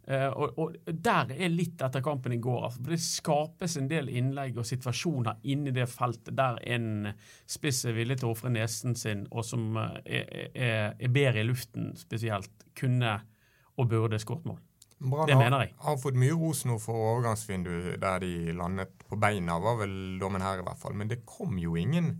Eh, 0.08 0.28
og, 0.34 0.56
og 0.58 0.76
Der 0.98 1.30
er 1.30 1.48
litt 1.52 1.78
etter 1.82 2.02
kampen 2.02 2.32
i 2.34 2.40
går. 2.42 2.64
Altså, 2.66 2.80
for 2.82 2.90
Det 2.90 3.00
skapes 3.00 3.76
en 3.78 3.86
del 3.88 4.08
innlegg 4.10 4.56
og 4.58 4.66
situasjoner 4.66 5.38
inni 5.44 5.70
det 5.70 5.86
feltet 5.88 6.34
der 6.36 6.58
en 6.74 7.12
spiss 7.46 7.84
er 7.86 7.94
villig 7.94 8.16
til 8.18 8.28
å 8.28 8.32
ofre 8.34 8.50
nesen 8.50 8.96
sin, 8.98 9.26
og 9.30 9.44
som 9.46 9.76
eh, 9.78 10.00
er, 10.04 10.50
er, 10.54 10.96
er 10.98 11.08
bedre 11.14 11.40
i 11.44 11.46
luften 11.46 11.92
spesielt, 11.96 12.50
kunne 12.74 13.20
og 13.78 13.88
burde 13.88 14.18
skåret 14.18 14.44
mål. 14.50 14.58
Brann 15.02 15.26
Det 15.26 15.34
har- 15.34 15.42
mener 15.42 15.60
jeg. 15.64 15.74
Har 15.82 15.96
fått 15.98 16.14
mye 16.18 16.34
ros 16.38 16.64
nå 16.66 16.76
for 16.78 16.94
overgangsvinduet 16.94 18.00
der 18.02 18.18
de 18.22 18.52
landet 18.54 18.92
på 19.08 19.16
beina, 19.18 19.56
var 19.58 19.78
vel 19.80 20.18
dommen 20.20 20.42
her 20.42 20.58
i 20.60 20.66
hvert 20.66 20.78
fall. 20.78 20.94
Men 20.94 21.08
det 21.08 21.24
kom 21.26 21.56
jo 21.58 21.74
ingen 21.76 22.12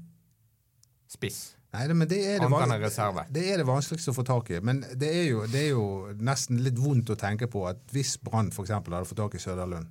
spiss. 1.08 1.56
Nei, 1.72 1.86
men 1.96 2.04
det 2.08 2.18
er 2.34 2.42
det, 2.44 3.22
det 3.32 3.42
er 3.48 3.62
det 3.62 3.64
vanskeligste 3.64 4.12
å 4.12 4.16
få 4.18 4.24
tak 4.28 4.50
i. 4.52 4.58
Men 4.60 4.82
det 5.00 5.08
er 5.08 5.26
jo, 5.30 5.46
det 5.48 5.60
er 5.62 5.70
jo 5.72 5.84
nesten 6.20 6.60
litt 6.60 6.76
vondt 6.76 7.14
å 7.14 7.16
tenke 7.16 7.48
på 7.48 7.64
at 7.70 7.80
hvis 7.94 8.18
Brann 8.20 8.50
f.eks. 8.52 8.74
hadde 8.76 9.04
fått 9.08 9.20
tak 9.22 9.36
i 9.38 9.40
Søderlund, 9.40 9.88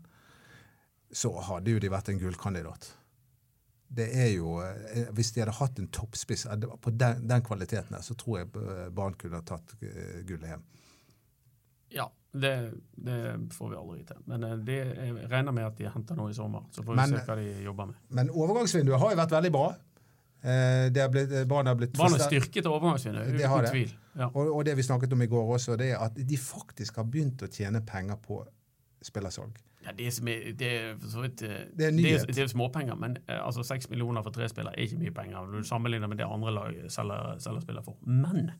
så 1.11 1.31
hadde 1.49 1.73
jo 1.73 1.81
de 1.81 1.89
vært 1.91 2.11
en 2.13 2.21
gullkandidat. 2.21 2.91
Det 3.91 4.07
er 4.15 4.29
jo, 4.37 4.53
eh, 4.63 5.09
Hvis 5.11 5.33
de 5.35 5.41
hadde 5.41 5.57
hatt 5.57 5.79
en 5.81 5.89
toppspiss 5.91 6.45
eh, 6.45 6.69
på 6.79 6.93
den, 6.95 7.25
den 7.27 7.43
kvaliteten, 7.43 7.97
der, 7.97 8.05
så 8.05 8.15
tror 8.15 8.37
jeg 8.39 8.51
eh, 8.61 8.85
Brann 8.95 9.17
kunne 9.19 9.41
ha 9.41 9.43
tatt 9.43 9.73
gullet 9.81 10.53
hjem. 10.53 10.63
Ja, 11.91 12.05
det, 12.31 12.53
det 12.95 13.17
får 13.57 13.73
vi 13.73 13.79
aldri 13.81 14.03
til. 14.07 14.21
Men 14.31 14.45
det, 14.63 14.77
jeg 14.95 15.27
regner 15.33 15.51
med 15.51 15.67
at 15.67 15.81
de 15.81 15.89
henter 15.91 16.15
noe 16.15 16.31
i 16.31 16.37
sommer. 16.37 16.69
Så 16.71 16.85
får 16.85 16.93
vi 16.93 17.01
Men- 17.01 17.17
se 17.17 17.25
hva 17.25 17.35
de 17.41 17.49
jobber 17.65 17.89
med. 17.89 18.03
Men 18.21 18.31
overgangsvinduet 18.31 19.01
har 19.01 19.11
jo 19.11 19.19
vært 19.25 19.35
veldig 19.35 19.51
bra. 19.57 19.71
Eh, 20.43 20.89
Det 20.89 21.01
har 21.01 21.09
blitt, 21.13 21.33
barna 21.47 21.69
har 21.69 21.75
blitt 21.77 21.93
Barna 21.97 22.17
er 22.17 22.25
styrket 22.27 22.65
overgangsvinner, 22.65 23.25
Det 23.37 23.45
har 23.47 23.61
uten 23.61 23.65
det. 23.65 23.71
tvil. 23.71 23.97
Ja. 24.17 24.27
Og, 24.33 24.55
og 24.55 24.65
det 24.65 24.75
vi 24.77 24.83
snakket 24.83 25.13
om 25.13 25.21
i 25.21 25.27
går 25.27 25.53
også, 25.57 25.75
det 25.77 25.91
er 25.91 25.97
at 26.07 26.15
de 26.15 26.37
faktisk 26.37 26.95
har 26.95 27.03
begynt 27.05 27.41
å 27.45 27.47
tjene 27.51 27.81
penger 27.85 28.17
på 28.25 28.41
spillersalg. 29.03 29.59
Ja, 29.85 29.91
det, 29.97 30.07
er, 30.07 30.51
det 30.53 30.67
er 30.77 30.91
vidt 31.21 31.41
eh, 31.41 31.47
Det 31.73 31.85
er 31.87 31.91
det 31.91 32.11
er, 32.13 32.25
det 32.29 32.37
er 32.43 32.47
småpenger, 32.51 32.95
men 33.01 33.15
eh, 33.27 33.39
altså 33.45 33.63
seks 33.65 33.89
millioner 33.89 34.21
for 34.21 34.29
tre 34.35 34.45
spillere 34.49 34.75
er 34.77 34.85
ikke 34.85 34.99
mye 35.01 35.13
penger 35.15 35.45
når 35.47 35.63
du 35.63 35.67
sammenligner 35.67 36.07
med 36.11 36.17
det 36.21 36.27
andre 36.29 36.51
lag 36.53 36.75
selger, 36.93 37.39
selger 37.41 37.61
spillere 37.65 37.83
for. 37.87 37.97
Men 38.05 38.51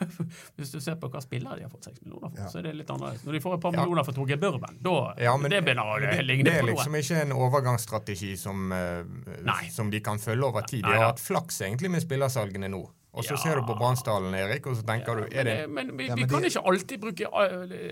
hvis 0.56 0.70
du 0.72 0.80
ser 0.80 0.96
på 1.00 1.08
hva 1.12 1.20
spillere 1.24 1.56
de 1.58 1.62
har 1.66 1.70
fått 1.72 1.88
6 1.90 2.02
millioner 2.04 2.28
for, 2.30 2.38
Ja. 2.42 2.48
så 2.52 2.58
er 2.60 2.68
det 2.68 2.74
litt 2.76 2.90
annerledes. 2.92 3.24
Når 3.26 3.32
de 3.38 3.40
får 3.40 3.54
et 3.56 3.60
par 3.66 3.72
Ja. 3.72 3.80
millioner 3.84 4.04
for 4.04 4.12
Torgeir 4.12 4.40
Børven, 4.42 4.78
da 4.82 4.96
Ja, 5.18 5.36
men 5.36 5.50
det 5.50 5.62
begynner 5.64 5.84
å 5.84 5.98
ligne 6.26 6.44
det 6.44 6.54
er 6.60 6.62
liksom 6.68 6.94
ikke 7.00 7.22
en 7.22 7.32
overgangsstrategi 7.32 8.36
som, 8.38 8.72
eh, 8.72 9.04
som 9.70 9.90
de 9.90 10.00
kan 10.00 10.18
følge 10.18 10.44
over 10.44 10.62
tid. 10.62 10.82
De 10.84 10.92
har 10.92 11.12
hatt 11.12 11.20
flaks 11.20 11.60
egentlig 11.62 11.90
med 11.90 12.02
spillersalgene 12.02 12.68
nå. 12.70 12.84
Og 13.16 13.24
så 13.24 13.32
Ja. 13.32 13.36
ser 13.42 13.56
du 13.56 13.62
på 13.66 13.74
Bransdalen, 13.78 14.34
Erik, 14.36 14.66
og 14.66 14.76
så 14.76 14.82
tenker 14.84 15.16
du 15.16 15.22
er 15.32 15.44
det 15.44 15.54
Men, 15.70 15.86
men 15.88 15.96
vi, 15.96 16.06
Ja, 16.08 16.14
vi 16.14 16.20
men 16.22 16.28
kan 16.30 16.42
det- 16.42 16.52
ikke 16.52 16.66
alltid 16.68 17.00
bruke, 17.00 17.26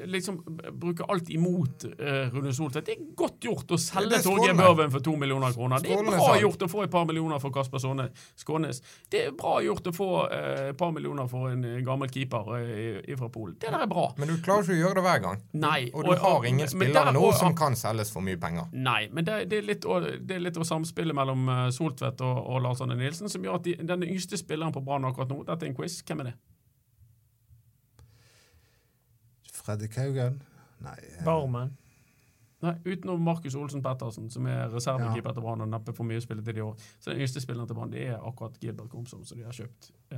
liksom, 0.06 0.38
bruke 0.78 1.04
alt 1.08 1.28
imot 1.32 1.84
uh, 1.84 2.28
Rune 2.34 2.52
Soltvedt. 2.54 2.86
Det 2.86 2.96
er 2.98 3.04
godt 3.16 3.40
gjort 3.40 3.72
å 3.74 3.78
selge 3.80 4.20
Torgeir. 4.24 4.54
Børven 4.58 4.90
for 4.92 5.00
to 5.04 5.14
millioner 5.16 5.52
kroner. 5.56 5.80
Det 5.82 5.90
er 5.92 6.02
bra 6.04 6.34
gjort 6.40 6.62
å 6.66 6.68
få 6.70 6.84
et 6.84 6.90
par 6.92 7.04
millioner 7.08 7.40
for 7.42 7.50
Kasper 7.54 7.78
Sone 7.82 8.08
Skånes. 8.36 8.80
Det 9.10 9.24
er 9.26 9.30
bra 9.38 9.56
gjort 9.64 9.88
å 9.90 9.94
få 9.96 10.08
uh, 10.30 10.68
et 10.70 10.76
par 10.80 10.92
millioner 10.92 11.28
for 11.30 11.48
en 11.50 11.64
eh, 11.64 11.80
gammel 11.84 12.08
keeper 12.12 12.44
uh, 12.52 13.16
fra 13.18 13.28
Polen. 13.32 13.56
Det 13.60 13.70
der 13.72 13.82
er 13.82 13.90
bra. 13.90 14.06
Men 14.18 14.28
du 14.28 14.36
klarer 14.44 14.62
ikke 14.66 14.76
å 14.76 14.82
gjøre 14.82 14.94
det 15.00 15.06
hver 15.08 15.22
gang. 15.24 15.42
Nei. 15.54 15.90
Og 15.94 16.04
du 16.04 16.14
har 16.20 16.44
ingen 16.50 16.68
spillere 16.68 17.12
nå 17.16 17.32
som 17.38 17.54
kan 17.56 17.74
selges 17.78 18.12
for 18.12 18.20
mye 18.24 18.36
penger. 18.40 18.68
Nei, 18.72 19.08
men 19.12 19.24
det, 19.24 19.40
det, 19.50 19.58
er 19.62 19.66
litt, 19.72 19.84
å- 19.88 20.00
det 20.04 20.36
er 20.36 20.44
litt 20.44 20.56
av 20.60 20.64
samspillet 20.68 21.14
mellom 21.16 21.48
Soltvedt 21.74 22.20
og, 22.24 22.38
og 22.46 22.62
Lars 22.64 22.80
Arne 22.84 22.96
Nilsen 22.98 23.28
som 23.32 23.42
gjør 23.42 23.54
at 23.60 23.64
de, 23.64 23.74
den 23.80 24.02
yngste 24.06 24.38
spilleren 24.40 24.72
på 24.74 24.82
Brann 24.84 25.04
akkurat 25.14 25.30
nå 25.32 25.40
Dette 25.46 25.64
er 25.64 25.70
en 25.72 25.78
quiz. 25.78 26.00
Hvem 26.02 26.20
er 26.24 26.30
det? 26.32 26.34
Fredrik 29.54 29.96
Haugen? 29.96 30.42
Nei. 30.84 30.98
eh, 31.18 31.24
Barmen. 31.24 31.76
Nei, 32.64 32.72
Utenom 32.88 33.20
Markus 33.20 33.54
Olsen 33.60 33.82
Pettersen, 33.84 34.30
som 34.32 34.46
er 34.48 34.70
reservekeeper 34.72 35.28
Ja. 35.30 35.34
til 35.36 35.42
Brann 35.44 35.60
og 35.60 35.68
neppe 35.68 35.92
for 35.94 36.04
mye 36.08 36.20
spilletid 36.20 36.56
i 36.56 36.60
år. 36.64 36.76
Så 37.00 37.10
den 37.12 37.20
yngste 37.20 37.40
spilleren 37.44 37.68
til 37.68 37.76
Brann 37.76 37.90
det 37.92 38.06
er 38.08 38.16
akkurat 38.24 38.56
Gilbert 38.60 38.88
Komsom, 38.88 39.24
som 39.24 39.36
de 39.38 39.44
har 39.44 39.52
kjøpt. 39.52 39.90
eh, 40.10 40.16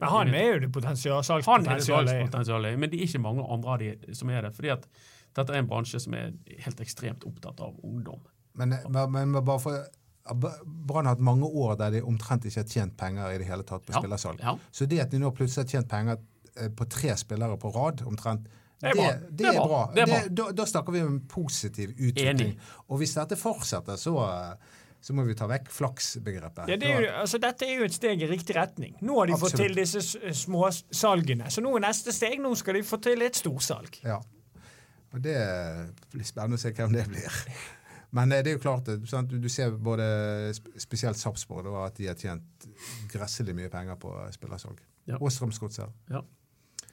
Men 0.00 0.08
han 0.08 0.34
er 0.34 0.52
jo 0.54 0.58
det 0.58 0.72
salgspotensialet, 0.98 2.78
men 2.78 2.90
det 2.90 2.98
er 3.00 3.04
ikke 3.06 3.20
mange 3.22 3.44
andre 3.48 3.70
av 3.70 3.78
de 3.78 4.14
som 4.14 4.30
er 4.30 4.40
det. 4.42 4.52
fordi 4.54 4.68
at 4.72 4.88
dette 5.36 5.50
er 5.52 5.58
en 5.58 5.68
bransje 5.68 6.00
som 6.00 6.14
er 6.14 6.32
helt 6.58 6.80
ekstremt 6.80 7.24
opptatt 7.24 7.60
av 7.60 7.78
ungdom. 7.84 8.20
Men, 8.54 8.74
men, 8.90 9.12
men 9.32 9.44
bare 9.44 9.60
for 9.60 9.86
Brann 10.24 11.06
har 11.06 11.14
hatt 11.16 11.20
mange 11.24 11.44
år 11.48 11.76
der 11.80 11.90
de 11.96 12.02
omtrent 12.06 12.44
ikke 12.46 12.60
har 12.62 12.68
tjent 12.70 12.96
penger 12.96 13.32
i 13.34 13.38
det 13.38 13.46
hele 13.48 13.64
tatt 13.66 13.82
på 13.86 13.92
Ja, 13.92 13.98
spillersalg. 14.00 14.38
ja. 14.40 14.56
Så 14.70 14.86
det 14.86 15.00
at 15.02 15.10
de 15.10 15.18
nå 15.18 15.30
plutselig 15.34 15.64
har 15.64 15.70
tjent 15.80 15.88
penger 15.90 16.18
eh, 16.56 16.68
på 16.68 16.86
tre 16.88 17.16
spillere 17.18 17.56
på 17.58 17.72
rad, 17.74 18.02
omtrent, 18.06 18.46
Det 18.82 18.90
er 18.90 18.94
det, 18.94 19.00
bra. 19.00 19.10
det 19.30 19.46
er 19.46 19.58
bra. 19.66 19.80
Det 19.94 20.02
er 20.02 20.06
bra. 20.06 20.20
da, 20.28 20.52
da 20.52 20.64
snakker 20.66 20.92
vi 20.92 21.00
om 21.02 21.08
en 21.16 21.20
positiv 21.30 21.90
utvikling. 21.98 22.54
Enig. 22.54 22.70
Og 22.88 22.98
hvis 23.02 23.14
dette 23.14 23.36
fortsetter, 23.36 23.96
så, 23.98 24.14
eh, 24.28 24.78
så 25.02 25.12
må 25.14 25.24
vi 25.26 25.34
ta 25.34 25.46
vekk 25.50 25.66
flaksbegrepet. 25.74 26.68
Ja, 26.70 26.76
det 26.78 26.88
er 26.90 27.00
jo, 27.02 27.10
altså, 27.24 27.38
dette 27.42 27.66
er 27.66 27.80
jo 27.80 27.84
et 27.84 27.94
steg 27.94 28.22
i 28.22 28.26
riktig 28.30 28.54
retning. 28.54 28.94
Nå 29.02 29.18
har 29.18 29.26
de 29.26 29.32
fått 29.38 29.56
til 29.58 29.74
disse 29.74 29.98
s- 30.02 30.44
småsalgene. 30.44 31.50
Så 31.50 31.62
nå 31.62 31.74
er 31.76 31.80
neste 31.88 32.12
steg. 32.14 32.38
Nå 32.42 32.54
skal 32.56 32.74
de 32.78 32.82
få 32.86 33.00
til 33.02 33.22
et 33.26 33.34
storsalg. 33.34 33.98
Ja. 34.06 34.20
Og 35.12 35.20
det 35.20 35.34
blir 36.14 36.24
spennende 36.24 36.56
å 36.56 36.62
se 36.62 36.70
hvem 36.72 36.92
det 36.94 37.08
blir. 37.10 37.42
Men 38.16 38.32
eh, 38.32 38.42
det 38.44 38.52
er 38.52 38.58
jo 38.58 38.62
klart, 38.62 38.88
eh, 38.92 39.02
sant? 39.08 39.30
du 39.30 39.40
du 39.40 39.48
ser 39.52 39.72
både 39.72 40.04
spesielt 40.80 41.20
Sarpsborg 41.20 41.70
og 41.72 41.80
at 41.86 41.98
de 41.98 42.10
har 42.10 42.18
tjent 42.18 42.68
gresselig 43.12 43.56
mye 43.56 43.72
penger 43.72 43.98
på 44.00 44.12
spillersalg. 44.34 44.80
Ja. 45.08 45.18
Og 45.18 45.32
Strømsgodset. 45.32 45.90
Ja. 46.12 46.22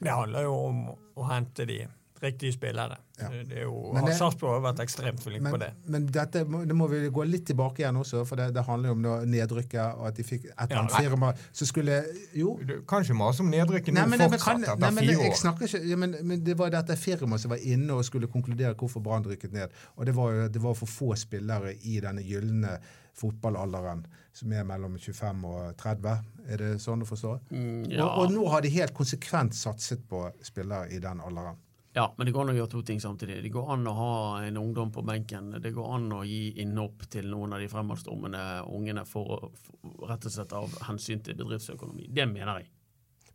Det 0.00 0.12
handler 0.16 0.46
jo 0.48 0.54
om 0.70 0.78
å 0.90 1.26
hente 1.28 1.66
de 1.68 1.82
riktige 2.22 2.52
spillere. 2.52 2.96
Ja. 3.20 3.28
Det 3.28 3.58
er 3.58 3.62
jo, 3.64 3.92
Men 3.94 4.04
det- 4.04 4.14
Sarpsborg 4.16 4.60
har 4.62 4.72
vært 4.72 4.80
ekstremt 4.84 5.20
flink 5.22 5.42
Men, 5.42 5.52
på 5.52 5.58
det. 5.58 5.70
men 5.86 6.06
dette 6.06 6.44
det 6.44 6.76
må 6.76 6.86
vi 6.88 7.08
gå 7.10 7.24
litt 7.28 7.46
tilbake 7.46 7.80
igjen 7.82 7.96
også, 7.96 8.26
for 8.26 8.36
det, 8.36 8.52
det 8.54 8.64
handler 8.64 8.88
jo 8.88 8.94
om 8.94 9.26
nedrykket, 9.30 9.96
og 9.98 10.06
at 10.08 10.14
de 10.16 10.22
fikk 10.22 10.44
et 10.46 10.54
eller 10.70 10.82
annet 10.82 10.92
Ja, 10.92 11.08
firma 11.10 11.32
som 11.52 11.66
skulle 11.66 12.04
Jo. 12.34 12.58
Du 12.64 12.82
kan 12.88 13.02
ikke 13.02 13.14
mase 13.16 13.40
om 13.40 13.50
nedrykket 13.50 13.94
nå 13.94 14.06
fortsatt 14.06 14.62
etter 14.62 14.76
men, 14.80 14.96
fire 14.96 15.16
jeg 15.16 15.30
år. 15.32 15.36
snakker 15.36 15.66
ikke, 15.68 15.88
ja, 15.88 15.96
men, 15.96 16.16
men 16.22 16.44
det 16.44 16.56
var 16.58 16.70
dette 16.70 16.96
firmaet 16.96 17.40
som 17.40 17.50
var 17.50 17.58
inne 17.62 17.90
og 17.92 18.04
skulle 18.04 18.26
konkludere 18.28 18.74
hvorfor 18.74 19.02
Brann 19.02 19.24
rykket 19.24 19.52
ned. 19.52 19.68
Og 19.96 20.06
det 20.06 20.14
var 20.14 20.32
jo 20.32 20.48
det 20.48 20.62
var 20.62 20.74
for 20.74 20.86
få 20.86 21.14
spillere 21.16 21.74
i 21.84 22.00
denne 22.00 22.22
gylne 22.22 22.78
fotballalderen 23.20 24.04
som 24.32 24.52
er 24.52 24.64
mellom 24.64 24.96
25 24.98 25.44
og 25.44 25.76
30. 25.80 26.18
Er 26.48 26.56
det 26.62 26.70
sånn 26.82 27.02
å 27.04 27.08
forstå? 27.08 27.32
Mm, 27.50 27.90
ja. 27.90 28.06
Og, 28.06 28.24
og 28.26 28.32
nå 28.34 28.46
har 28.52 28.62
de 28.64 28.70
helt 28.70 28.94
konsekvent 28.96 29.56
satset 29.58 30.06
på 30.08 30.22
spillere 30.46 30.90
i 30.94 31.00
den 31.02 31.20
alderen. 31.20 31.58
Ja, 31.92 32.14
men 32.16 32.26
det 32.26 32.32
går 32.32 32.44
an 32.44 32.52
å 32.52 32.54
gjøre 32.54 32.70
to 32.70 32.80
ting 32.86 33.00
samtidig. 33.02 33.40
Det 33.42 33.50
går 33.50 33.72
an 33.74 33.88
å 33.90 33.94
ha 33.98 34.10
en 34.44 34.58
ungdom 34.60 34.92
på 34.94 35.02
benken. 35.02 35.56
Det 35.58 35.72
går 35.74 35.94
an 35.96 36.04
å 36.14 36.20
gi 36.22 36.52
innhopp 36.62 37.08
til 37.10 37.26
noen 37.32 37.56
av 37.56 37.62
de 37.62 37.70
fremadstormende 37.70 38.42
ungene 38.70 39.02
for, 39.08 39.48
for 39.58 40.06
rett 40.10 40.28
og 40.28 40.34
slett 40.36 40.54
av 40.54 40.76
hensyn 40.86 41.24
til 41.26 41.38
bedriftsøkonomi. 41.40 42.06
Det 42.14 42.28
mener 42.30 42.60
jeg. 42.60 42.70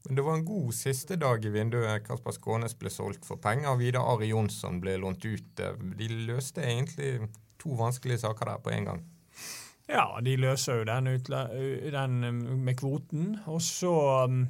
Men 0.05 0.15
det 0.15 0.23
var 0.23 0.37
en 0.37 0.45
god 0.45 0.71
siste 0.77 1.17
dag 1.19 1.45
i 1.45 1.51
vinduet. 1.51 2.05
Kasper 2.05 2.35
Skånes 2.35 2.77
ble 2.79 2.91
solgt 2.93 3.25
for 3.27 3.41
penger. 3.41 3.75
Vidar 3.81 4.07
Ari 4.13 4.29
Jonsson 4.29 4.79
ble 4.79 4.95
lånt 5.01 5.25
ut. 5.25 5.61
De 5.99 6.09
løste 6.29 6.63
egentlig 6.63 7.27
to 7.59 7.75
vanskelige 7.75 8.21
saker 8.23 8.53
der 8.53 8.63
på 8.63 8.71
en 8.71 8.89
gang. 8.91 9.03
Ja, 9.89 10.05
de 10.23 10.37
løser 10.39 10.79
jo 10.79 10.87
den, 10.87 11.11
utla, 11.11 11.43
den 11.93 12.23
um, 12.23 12.41
med 12.65 12.77
kvoten. 12.79 13.35
Og 13.51 13.59
så 13.61 13.93
um, 14.29 14.45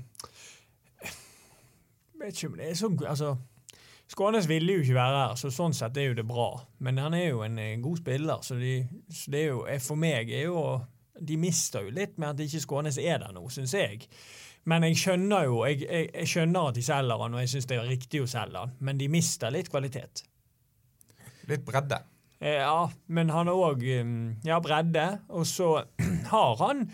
Vet 2.19 2.38
ikke 2.38 2.53
om 2.53 2.59
det 2.59 2.69
er 2.69 2.77
så 2.79 2.91
Altså, 3.07 3.35
Skånes 4.07 4.45
ville 4.50 4.77
jo 4.77 4.83
ikke 4.83 4.97
være 5.00 5.21
her, 5.24 5.38
så 5.39 5.50
sånn 5.50 5.74
sett 5.74 5.97
er 5.97 6.12
jo 6.12 6.17
det 6.19 6.27
bra. 6.29 6.50
Men 6.85 7.00
han 7.01 7.15
er 7.17 7.29
jo 7.31 7.41
en 7.45 7.57
eh, 7.62 7.77
god 7.81 8.01
spiller, 8.03 8.43
så, 8.45 8.57
de, 8.59 8.75
så 9.09 9.33
det 9.33 9.41
er 9.41 9.47
jo 9.50 9.63
eh, 9.65 9.81
For 9.81 9.97
meg 9.97 10.29
er 10.29 10.45
jo 10.45 10.59
De 11.15 11.38
mister 11.41 11.88
jo 11.88 11.93
litt 11.95 12.19
med 12.21 12.35
at 12.35 12.43
ikke 12.45 12.62
Skånes 12.62 13.00
er 13.01 13.24
der 13.24 13.33
nå, 13.33 13.47
syns 13.50 13.74
jeg. 13.74 14.05
Men 14.69 14.85
jeg 14.85 15.00
skjønner 15.01 15.47
jo 15.50 15.62
jeg, 15.65 15.81
jeg, 15.85 16.09
jeg 16.13 16.29
skjønner 16.29 16.69
at 16.69 16.77
de 16.77 16.83
selger 16.85 17.24
han, 17.24 17.38
og 17.38 17.41
jeg 17.41 17.53
syns 17.53 17.69
det 17.69 17.79
er 17.79 17.89
riktig 17.89 18.21
å 18.21 18.29
selge 18.29 18.62
han, 18.65 18.75
men 18.79 19.00
de 19.01 19.09
mister 19.13 19.53
litt 19.53 19.71
kvalitet. 19.74 20.25
Litt 21.50 21.65
bredde. 21.65 22.01
Eh, 22.39 22.59
Ja, 22.62 22.89
men 23.07 23.33
han 23.33 23.50
har 23.50 23.62
òg 23.71 23.83
ja, 23.85 24.59
bredde. 24.62 25.05
Og 25.33 25.47
så 25.50 25.71
har 26.33 26.62
han 26.62 26.85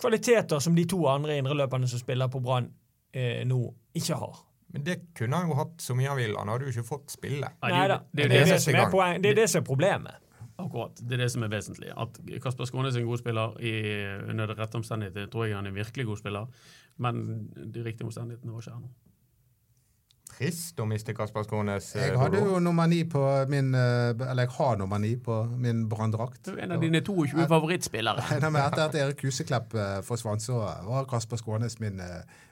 kvaliteter 0.00 0.60
som 0.62 0.76
de 0.76 0.84
to 0.88 1.00
andre 1.10 1.38
indreløperne 1.40 1.88
som 1.88 2.00
spiller 2.00 2.30
på 2.32 2.42
Brann 2.44 2.68
eh, 3.12 3.44
nå, 3.48 3.60
ikke 3.96 4.18
har. 4.20 4.42
Men 4.72 4.84
det 4.84 4.96
kunne 5.16 5.36
han 5.40 5.48
jo 5.48 5.54
hatt 5.56 5.80
så 5.80 5.94
mye 5.96 6.08
han 6.12 6.18
vil. 6.20 6.34
Han 6.36 6.48
hadde 6.52 6.66
jo 6.68 6.74
ikke 6.74 6.84
fått 6.90 7.12
spille. 7.14 7.48
Nei, 7.62 7.70
det, 7.72 7.84
da. 7.88 7.98
er 8.24 8.32
det, 8.34 8.40
det, 8.50 8.58
som 8.60 8.76
er 8.76 8.90
poeng, 8.92 9.22
det 9.24 9.30
er 9.32 9.38
det 9.42 9.46
som 9.48 9.62
er 9.62 9.66
problemet. 9.68 10.18
akkurat. 10.58 10.98
Det 11.00 11.14
er 11.16 11.22
det 11.24 11.30
som 11.32 11.42
er 11.46 11.52
vesentlig. 11.52 11.88
At 11.96 12.18
Kasper 12.42 12.66
Skånes 12.68 12.96
er 12.96 13.00
en 13.00 13.06
god 13.08 13.20
spiller 13.22 13.54
i, 13.64 13.72
under 14.28 14.50
det 14.50 14.58
rette 14.58 14.76
omstendigheter, 14.76 15.28
tror 15.32 15.46
jeg 15.46 15.56
han 15.56 15.66
er 15.66 15.72
en 15.72 15.78
virkelig 15.78 16.04
god 16.10 16.16
spiller. 16.20 16.48
Men 16.98 17.22
de 17.54 17.84
riktige 17.86 18.06
omstendighetene 18.10 18.52
var 18.52 18.60
ikke 18.66 18.74
her 18.74 18.82
nå. 18.82 18.90
Trist 20.28 20.78
å 20.78 20.84
miste 20.86 21.14
Kasper 21.16 21.46
Skånes. 21.46 21.86
eh, 21.96 22.10
Jeg 22.10 22.18
hadde 22.20 22.42
jo 22.44 22.58
nummer 22.62 22.86
ni 22.86 23.00
på 23.10 23.22
min 23.50 23.72
eh, 23.74 24.12
Eller 24.28 24.44
jeg 24.44 24.52
har 24.58 24.76
nummer 24.78 24.98
ni 25.02 25.14
på 25.16 25.38
min 25.58 25.86
branndrakt. 25.90 26.50
En 26.52 26.72
av 26.76 26.82
dine 26.84 27.00
22 27.00 27.46
favorittspillere. 27.48 28.26
Nei, 28.42 28.50
men 28.50 28.60
Etter 28.66 28.84
at 28.84 28.94
Erik 29.00 29.24
Huseklepp 29.24 29.74
eh, 29.74 29.96
forsvant, 30.06 30.44
så 30.44 30.60
var 30.86 31.08
Kasper 31.10 31.40
Skånes 31.40 31.78
min, 31.80 31.98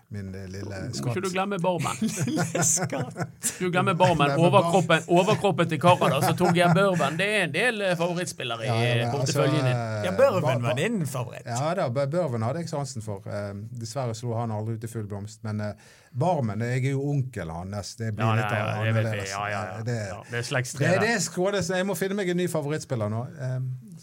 min 0.09 0.29
eh, 0.35 0.45
lille 0.47 0.79
Må 0.87 0.95
skatt. 0.95 1.17
ikke 1.17 1.23
du 1.25 1.33
glemme 1.35 1.59
Barmen. 1.59 1.97
Skatt. 2.63 3.17
Du 3.59 3.71
glemmer 3.75 3.95
Barmen. 3.99 4.31
Overkroppen, 4.39 5.03
overkroppen 5.09 5.69
til 5.69 5.81
Kara, 5.83 6.11
Altså 6.15 6.35
jeg 6.55 6.71
Børven. 6.75 7.17
Det 7.19 7.27
er 7.27 7.45
en 7.49 7.55
del 7.55 7.83
eh, 7.83 7.97
favorittspillere 7.99 8.65
i 8.65 8.69
Ja, 8.69 8.77
ja, 9.03 9.11
porteføljen 9.13 9.55
din. 9.57 9.67
altså, 9.67 9.99
eh, 9.99 10.05
Ja, 10.07 10.13
Børven 10.17 10.63
var 10.63 10.75
din 10.79 11.07
favoritt. 11.07 11.47
Ja 11.47 11.75
da, 11.75 11.89
Børven 12.07 12.43
hadde 12.47 12.63
jeg 12.63 12.69
sansen 12.71 13.03
for. 13.03 13.27
Eh, 13.27 13.55
dessverre 13.81 14.15
slo 14.15 14.37
han 14.39 14.55
aldri 14.55 14.77
ut 14.79 14.85
i 14.87 14.93
full 14.93 15.07
blomst. 15.11 15.43
Men 15.45 15.61
eh, 15.61 15.73
Barmen 16.17 16.61
Jeg 16.63 16.85
er 16.87 16.95
jo 16.95 17.03
onkel 17.11 17.51
hans. 17.51 17.97
Det 17.97 18.15
blir 18.15 18.25
Ja, 18.27 18.35
litt 18.39 18.47
ja, 18.47 18.59
ja, 18.59 18.85
det 18.85 18.89
annerledes. 18.95 19.31
Ja, 19.35 19.49
ja, 19.51 19.65
ja. 19.73 19.83
Det, 19.83 19.99
ja, 20.13 20.23
det 20.31 20.39
er 20.39 21.01
det, 21.03 21.11
er 21.17 21.21
Skånes. 21.21 21.69
Jeg 21.75 21.87
må 21.87 21.99
finne 21.99 22.15
meg 22.15 22.31
en 22.31 22.37
ny 22.41 22.47
favorittspiller 22.49 23.11
nå. 23.13 23.27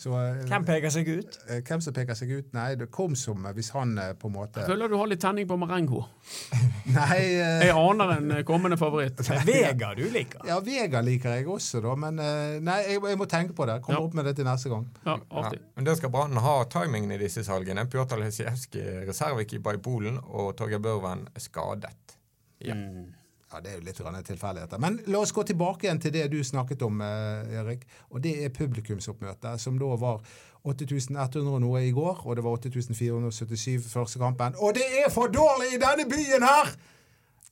Så, 0.03 0.11
eh, 0.19 0.41
Hvem 0.49 0.65
peker 0.67 0.91
seg 0.91 1.07
ut? 1.07 1.37
eh, 1.47 1.61
hvem 1.63 1.79
som 1.85 1.93
peker 1.95 2.17
seg 2.19 2.31
ut? 2.35 2.47
Nei, 2.55 2.73
det 2.75 2.89
kom 2.91 3.13
som 3.15 3.45
hvis 3.55 3.69
han 3.71 3.93
eh, 4.01 4.09
på 4.19 4.27
en 4.27 4.33
måte 4.35 4.59
Jeg 4.59 4.67
føler 4.73 4.91
du 4.91 4.97
har 4.99 5.07
litt 5.07 5.21
tenning 5.23 5.47
på 5.47 5.55
Marengo. 5.61 6.01
Nei, 6.97 7.19
uh... 7.39 7.63
Jeg 7.63 7.71
aner 7.77 8.11
en 8.17 8.33
kommende 8.47 8.75
favoritt. 8.81 9.21
Vega 9.47 9.93
du 9.95 10.03
liker. 10.11 10.43
ja, 10.49 10.59
Vega 10.65 10.99
liker 11.05 11.37
jeg 11.37 11.47
også, 11.47 11.79
da. 11.85 11.95
Men 12.03 12.19
nei, 12.19 12.77
jeg, 12.89 12.99
jeg 13.13 13.21
må 13.21 13.29
tenke 13.31 13.55
på 13.55 13.65
det. 13.69 13.79
Kommer 13.85 14.01
Ja. 14.01 14.05
opp 14.09 14.13
med 14.19 14.27
det 14.27 14.35
til 14.41 14.47
neste 14.49 14.69
gang. 14.73 14.85
Ja, 15.07 15.15
Ja, 15.31 15.51
men 15.77 15.87
det 15.87 15.95
skal 16.01 16.11
Brann 16.11 16.35
ha 16.43 16.57
timingen 16.73 17.15
i 17.15 17.21
disse 17.21 17.43
salgene. 17.47 17.85
Pjotr 17.89 18.19
Lesijevskij, 18.19 19.05
reservekeeper 19.07 19.79
i 19.79 19.83
Polen, 19.87 20.19
og 20.25 20.55
Torgeir 20.59 20.83
Børven 20.83 21.27
skadet. 21.39 22.17
Ja. 22.59 22.75
Mm. 22.75 23.13
Ja, 23.53 23.59
Det 23.61 23.71
er 23.71 23.75
jo 23.77 23.85
litt 23.85 24.25
tilfeldigheter. 24.25 24.79
Men 24.81 24.99
la 25.05 25.19
oss 25.19 25.31
gå 25.31 25.43
tilbake 25.45 25.85
igjen 25.85 25.99
til 26.01 26.11
det 26.15 26.29
du 26.31 26.39
snakket 26.43 26.81
om, 26.81 27.01
eh, 27.01 27.53
Erik. 27.61 27.85
Og 28.09 28.21
det 28.21 28.33
er 28.43 28.49
publikumsoppmøtet, 28.49 29.59
som 29.59 29.77
da 29.77 29.85
var 29.95 30.21
8100 30.65 31.53
og 31.53 31.61
noe 31.61 31.83
i 31.83 31.91
går, 31.91 32.23
og 32.25 32.35
det 32.35 32.43
var 32.43 32.57
8477 32.57 33.85
første 33.91 34.19
kampen. 34.19 34.55
Og 34.59 34.73
det 34.73 34.85
er 35.03 35.09
for 35.11 35.27
dårlig 35.27 35.75
i 35.75 35.81
denne 35.81 36.07
byen 36.09 36.41
her! 36.47 36.73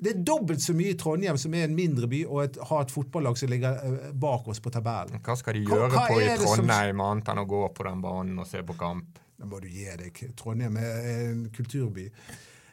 Det 0.02 0.16
er 0.16 0.24
dobbelt 0.26 0.62
så 0.64 0.74
mye 0.74 0.96
i 0.96 0.98
Trondheim, 0.98 1.38
som 1.38 1.54
er 1.54 1.68
en 1.68 1.76
mindre 1.78 2.08
by, 2.10 2.24
og 2.26 2.40
et, 2.44 2.56
har 2.72 2.82
et 2.88 2.90
fotballag 2.92 3.38
som 3.38 3.52
ligger 3.52 3.76
eh, 3.86 4.12
bak 4.18 4.48
oss 4.50 4.60
på 4.60 4.72
tabellen. 4.74 5.20
Hva 5.22 5.36
skal 5.38 5.54
de 5.54 5.66
gjøre 5.68 5.92
hva 5.94 6.08
på 6.10 6.18
i 6.18 6.32
Trondheim, 6.42 6.96
som- 6.98 7.04
annet 7.06 7.30
enn 7.30 7.38
å 7.44 7.46
gå 7.46 7.60
på 7.76 7.86
den 7.86 8.02
banen 8.02 8.40
og 8.42 8.48
se 8.50 8.64
på 8.66 8.74
kamp? 8.80 9.20
Da 9.38 9.46
må 9.46 9.60
du 9.62 9.68
gi 9.70 9.86
deg. 9.98 10.18
Trondheim 10.38 10.78
er 10.78 11.06
en 11.30 11.44
kulturby. 11.54 12.08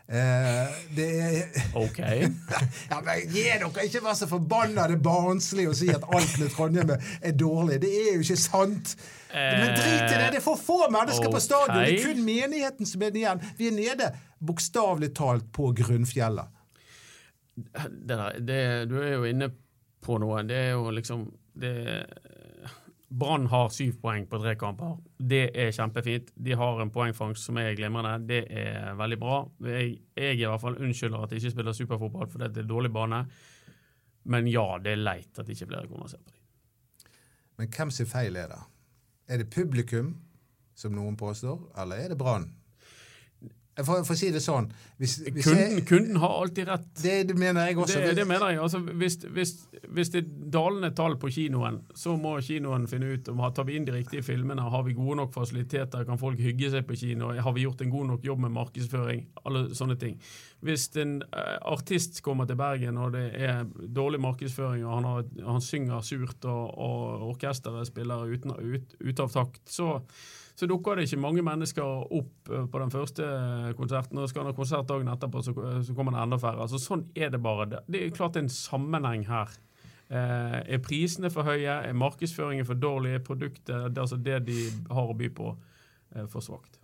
Eh, 0.08 0.76
det 0.96 1.06
er 1.20 1.66
OK. 1.76 1.98
Ja, 2.90 3.00
men 3.04 3.26
Gi 3.28 3.42
dere! 3.44 3.68
Ikke 3.84 4.00
vær 4.00 4.16
så 4.16 4.28
forbanna 4.30 4.86
det 4.88 4.96
barnslige 5.04 5.72
å 5.72 5.76
si 5.76 5.90
at 5.92 6.06
alt 6.08 6.38
med 6.40 6.52
Trondheim 6.54 6.94
er 6.96 7.34
dårlig. 7.36 7.76
Det 7.84 7.90
er 7.92 8.14
jo 8.16 8.24
ikke 8.24 8.38
sant! 8.40 8.94
Men 9.34 9.74
drit 9.76 10.06
i 10.06 10.14
det! 10.14 10.30
Det 10.32 10.40
er 10.40 10.44
for 10.44 10.56
få 10.60 10.78
mennesker 10.94 11.28
på 11.32 11.42
stadion! 11.44 11.76
Det 11.76 11.98
er 11.98 12.06
kun 12.06 12.24
menigheten 12.24 12.88
som 12.88 13.04
er 13.04 13.20
igjen. 13.20 13.44
Vi 13.60 13.68
er 13.68 13.76
nede 13.76 14.10
Bokstavelig 14.38 15.10
talt 15.18 15.48
på 15.52 15.72
grunnfjellet. 15.76 16.56
det 17.56 18.14
der, 18.14 18.38
det, 18.38 18.60
du 18.88 19.00
er 19.02 19.16
jo 19.16 19.24
inne 19.28 19.50
på 20.04 20.16
noe. 20.22 20.44
Det 20.46 20.56
er 20.56 20.70
jo 20.76 20.92
liksom 20.94 21.26
det, 21.58 21.74
Brann 23.08 23.46
har 23.48 23.70
syv 23.72 23.94
poeng 24.02 24.26
på 24.28 24.38
tre 24.42 24.52
kamper. 24.60 24.98
Det 25.16 25.46
er 25.56 25.70
kjempefint. 25.72 26.28
De 26.36 26.56
har 26.60 26.80
en 26.82 26.90
poengfangst 26.92 27.48
som 27.48 27.56
er 27.60 27.72
glimrende. 27.78 28.18
Det 28.28 28.42
er 28.52 28.98
veldig 28.98 29.18
bra. 29.20 29.38
Jeg, 29.64 29.94
jeg 30.18 30.36
i 30.36 30.44
hvert 30.44 30.60
fall 30.60 30.76
unnskylder 30.76 31.24
at 31.24 31.32
de 31.32 31.40
ikke 31.40 31.54
spiller 31.54 31.76
superfotball 31.76 32.28
fordi 32.28 32.50
det 32.52 32.64
er 32.64 32.68
dårlig 32.68 32.92
bane. 32.92 33.22
Men 34.28 34.50
ja, 34.52 34.66
det 34.84 34.92
er 34.92 35.00
leit 35.00 35.40
at 35.40 35.48
ikke 35.48 35.70
flere 35.70 35.88
kommer 35.88 36.04
og 36.04 36.12
ser 36.12 36.20
på 36.20 36.34
dem. 36.34 37.14
Men 37.58 37.72
hvem 37.74 37.94
sin 37.96 38.10
feil 38.10 38.36
er 38.36 38.52
det? 38.52 38.60
Er 39.28 39.40
det 39.40 39.50
publikum, 39.50 40.12
som 40.76 40.92
noen 40.94 41.16
påstår, 41.18 41.58
eller 41.80 42.04
er 42.04 42.12
det 42.12 42.18
Brann? 42.20 42.50
For, 43.78 44.02
for, 44.02 44.16
å 44.16 44.18
si 44.18 44.30
det 44.34 44.40
sånn 44.42 44.66
hvis, 44.98 45.18
hvis 45.28 45.46
kunden, 45.46 45.76
jeg, 45.76 45.84
kunden, 45.86 46.16
har 46.18 46.32
alltid 46.40 46.66
rett. 46.66 46.86
Det, 46.98 47.12
det 47.28 47.36
mener 47.38 47.68
jeg 47.68 47.78
også. 47.78 48.00
Det, 48.02 48.14
det 48.18 48.24
mener 48.26 48.50
jeg. 48.50 48.60
Altså, 48.64 48.80
hvis, 48.82 49.18
hvis, 49.34 49.52
hvis, 49.86 50.10
det 50.14 50.22
er 50.24 50.32
dalende 50.58 50.90
tall 50.98 51.14
på 51.20 51.30
kinoen, 51.30 51.80
så 51.94 52.16
må 52.18 52.34
kinoen 52.42 52.88
finne 52.90 53.12
ut 53.14 53.30
om 53.30 53.44
tar 53.54 53.68
vi 53.68 53.76
inn 53.78 53.86
de 53.86 53.94
riktige 53.94 54.24
filmene, 54.26 54.66
har 54.72 54.82
vi 54.86 54.96
gode 54.98 55.20
nok 55.20 55.30
fasiliteter, 55.36 56.02
kan 56.08 56.18
folk 56.20 56.40
hygge 56.42 56.72
seg 56.74 56.88
på 56.88 56.98
kino, 56.98 57.30
har 57.38 57.54
vi 57.54 57.66
gjort 57.66 57.84
en 57.84 57.92
god 57.92 58.10
nok 58.12 58.26
jobb 58.26 58.42
med 58.46 58.54
markedsføring, 58.56 59.22
alle 59.44 59.68
sånne 59.78 59.98
ting. 60.00 60.18
Hvis 60.64 60.88
en 60.98 61.20
uh, 61.22 61.54
artist 61.70 62.18
kommer 62.26 62.48
til 62.48 62.58
Bergen 62.58 62.98
og 62.98 63.14
det 63.14 63.28
er 63.38 63.62
dårlig 63.94 64.18
markedsføring, 64.24 64.82
og 64.86 64.96
han, 64.96 65.08
har, 65.12 65.30
han 65.52 65.62
synger 65.62 66.02
surt, 66.02 66.42
og, 66.50 66.74
og 66.74 67.30
orkesteret 67.30 67.86
spiller 67.86 68.26
uten, 68.26 68.58
ut, 68.58 68.98
ut 68.98 69.24
av 69.24 69.32
takt, 69.34 69.62
så 69.70 70.00
så 70.58 70.66
dukker 70.66 70.98
det 70.98 71.06
ikke 71.06 71.20
mange 71.22 71.42
mennesker 71.46 71.86
opp 71.86 72.50
eh, 72.50 72.64
på 72.66 72.82
den 72.82 72.90
første 72.90 73.26
konserten. 73.78 74.18
Og 74.18 74.30
skal 74.30 74.42
han 74.42 74.50
ha 74.50 74.56
konsert 74.56 74.88
dagen 74.90 75.10
etterpå, 75.12 75.42
så, 75.46 75.54
så 75.86 75.94
kommer 75.94 76.16
det 76.16 76.24
enda 76.24 76.38
færre. 76.42 76.64
Altså, 76.64 76.80
sånn 76.82 77.06
er 77.14 77.30
det 77.30 77.38
bare. 77.44 77.68
Det 77.86 78.00
er 78.02 78.14
klart 78.16 78.34
det 78.34 78.42
er 78.42 78.48
en 78.48 78.56
sammenheng 78.56 79.28
her. 79.28 79.54
Eh, 80.08 80.58
er 80.74 80.82
prisene 80.82 81.30
for 81.30 81.46
høye? 81.46 81.78
Er 81.86 81.94
markedsføringen 81.94 82.66
for 82.66 82.80
dårlig? 82.80 83.14
Er 83.14 83.24
produktet, 83.24 83.98
altså 84.02 84.18
det 84.18 84.40
de 84.48 84.58
har 84.90 85.12
å 85.12 85.16
by 85.16 85.30
på, 85.36 85.54
eh, 86.16 86.26
for 86.32 86.42
svakt? 86.42 86.77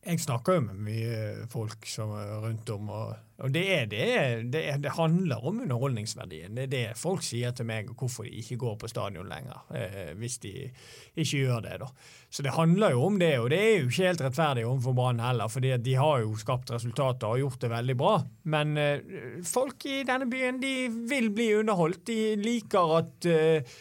Jeg 0.00 0.16
snakker 0.22 0.56
jo 0.56 0.60
med 0.64 0.78
mye 0.80 1.16
folk 1.52 1.84
som 1.84 2.14
er 2.16 2.30
rundt 2.40 2.70
om, 2.72 2.86
og, 2.88 3.10
og 3.44 3.50
det, 3.52 3.64
er, 3.74 3.82
det, 3.90 4.04
det, 4.48 4.62
er, 4.72 4.78
det, 4.80 4.94
handler 4.96 5.42
om 5.44 5.58
underholdningsverdien. 5.60 6.54
Det 6.56 6.62
er 6.64 6.70
det 6.72 6.84
folk 6.96 7.20
sier 7.26 7.52
til 7.52 7.68
meg, 7.68 7.90
og 7.92 8.00
hvorfor 8.00 8.24
de 8.24 8.32
ikke 8.40 8.56
går 8.62 8.78
på 8.80 8.88
stadion 8.88 9.28
lenger. 9.28 9.58
Eh, 9.76 10.14
hvis 10.16 10.38
de 10.40 10.54
ikke 10.64 11.42
gjør 11.42 11.60
det, 11.66 11.74
da. 11.82 11.90
Så 12.32 12.46
det 12.46 12.54
handler 12.56 12.94
jo 12.96 13.02
om 13.10 13.18
det, 13.20 13.34
og 13.42 13.50
det 13.52 13.58
er 13.60 13.74
jo 13.74 13.90
ikke 13.90 14.06
helt 14.06 14.24
rettferdig 14.24 14.64
overfor 14.70 14.96
Brann 14.96 15.20
heller, 15.20 15.52
for 15.52 15.68
de 15.68 15.98
har 16.00 16.24
jo 16.24 16.32
skapt 16.40 16.72
resultater 16.72 17.28
og 17.28 17.42
gjort 17.42 17.60
det 17.66 17.72
veldig 17.74 17.98
bra. 18.00 18.14
Men 18.56 18.72
eh, 18.80 19.04
folk 19.44 19.84
i 19.84 20.00
denne 20.08 20.30
byen 20.32 20.62
de 20.64 20.74
vil 21.12 21.28
bli 21.36 21.50
underholdt. 21.58 22.06
De 22.08 22.40
liker 22.40 22.96
at 23.02 23.28
eh, 23.28 23.76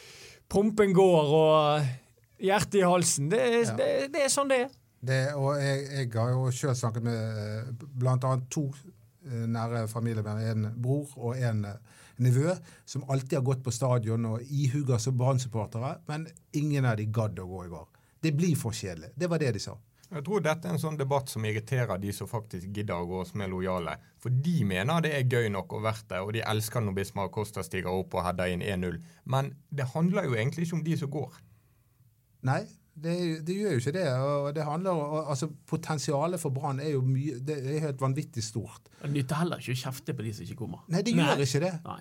pumpen 0.51 0.91
går 0.99 1.33
og 1.39 2.43
hjertet 2.43 2.81
i 2.81 2.85
halsen. 2.87 3.31
Det, 3.31 3.41
ja. 3.55 3.79
det, 3.79 3.89
det 4.11 4.27
er 4.27 4.35
sånn 4.35 4.51
det 4.51 4.65
er. 4.65 4.75
Det, 4.99 5.19
og 5.39 5.53
jeg, 5.61 5.83
jeg, 5.93 6.09
har 6.15 6.33
jo 6.35 6.49
sjøl 6.51 6.75
snakket 6.75 7.05
med 7.05 7.83
bl.a. 7.95 8.33
to 8.51 8.65
eh, 8.75 9.45
nære 9.47 9.85
familiemedlemmer, 9.87 10.51
en 10.51 10.81
bror 10.81 11.13
og 11.17 11.37
en 11.39 11.63
eh, 11.69 11.99
nevø, 12.19 12.55
som 12.85 13.05
alltid 13.07 13.37
har 13.39 13.45
gått 13.47 13.63
på 13.63 13.71
stadion 13.71 14.27
og 14.33 14.43
ihuga 14.51 14.99
som 14.99 15.15
Brann-supportere, 15.17 15.95
men 16.11 16.27
ingen 16.51 16.87
av 16.89 16.99
de 16.99 17.07
gadd 17.07 17.39
å 17.39 17.47
gå 17.47 17.65
i 17.65 17.71
går. 17.71 17.87
Det 18.19 18.33
blir 18.35 18.57
for 18.59 18.75
kjedelig. 18.75 19.13
Det 19.15 19.29
var 19.31 19.39
det 19.39 19.53
de 19.55 19.63
sa. 19.63 19.77
Jeg 20.09 20.25
tror 20.25 20.41
dette 20.41 20.65
er 20.65 20.73
en 20.73 20.81
sånn 20.81 20.97
debatt 20.97 21.29
som 21.29 21.43
irriterer 21.45 21.99
de 22.01 22.11
som 22.15 22.27
faktisk 22.27 22.71
gidder 22.73 22.97
å 22.97 23.05
gå 23.05 23.21
som 23.29 23.43
er 23.45 23.51
lojale. 23.51 23.93
For 24.19 24.33
de 24.33 24.55
mener 24.65 25.03
det 25.05 25.11
er 25.13 25.27
gøy 25.29 25.51
nok 25.53 25.75
og 25.77 25.83
verdt 25.85 26.07
det, 26.09 26.21
og 26.25 26.33
de 26.33 26.41
elsker 26.41 26.81
når 26.81 26.95
Bismar 26.97 27.29
Costa 27.33 27.61
stiger 27.63 27.93
opp 27.93 28.17
og 28.17 28.25
header 28.25 28.49
inn 28.49 28.65
1-0. 28.65 28.97
Men 29.29 29.53
det 29.69 29.91
handler 29.93 30.25
jo 30.25 30.33
egentlig 30.33 30.65
ikke 30.65 30.79
om 30.79 30.83
de 30.87 30.97
som 30.97 31.13
går. 31.13 31.37
Nei, 32.49 32.63
det, 33.03 33.15
det, 33.47 33.55
gjør 33.55 33.75
jo 33.75 33.81
ikke 33.83 33.95
det. 33.95 34.05
og 34.13 34.51
det 34.55 34.67
handler, 34.67 35.01
altså 35.31 35.49
Potensialet 35.67 36.41
for 36.41 36.55
Brann 36.55 36.79
er 36.83 36.93
jo 36.93 37.01
mye, 37.05 37.39
det 37.45 37.57
er 37.59 37.83
helt 37.87 38.01
vanvittig 38.01 38.43
stort. 38.43 38.91
Det 39.01 39.11
nytter 39.13 39.43
heller 39.43 39.61
ikke 39.61 39.75
å 39.77 39.83
kjefte 39.83 40.15
på 40.15 40.25
de 40.25 40.35
som 40.35 40.47
ikke 40.47 40.61
kommer. 40.63 40.85
Nei, 40.91 41.03
det 41.05 41.15
Nei. 41.17 41.27
gjør 41.27 41.43
ikke 41.45 41.61
det. 41.65 41.73
det. 41.85 41.99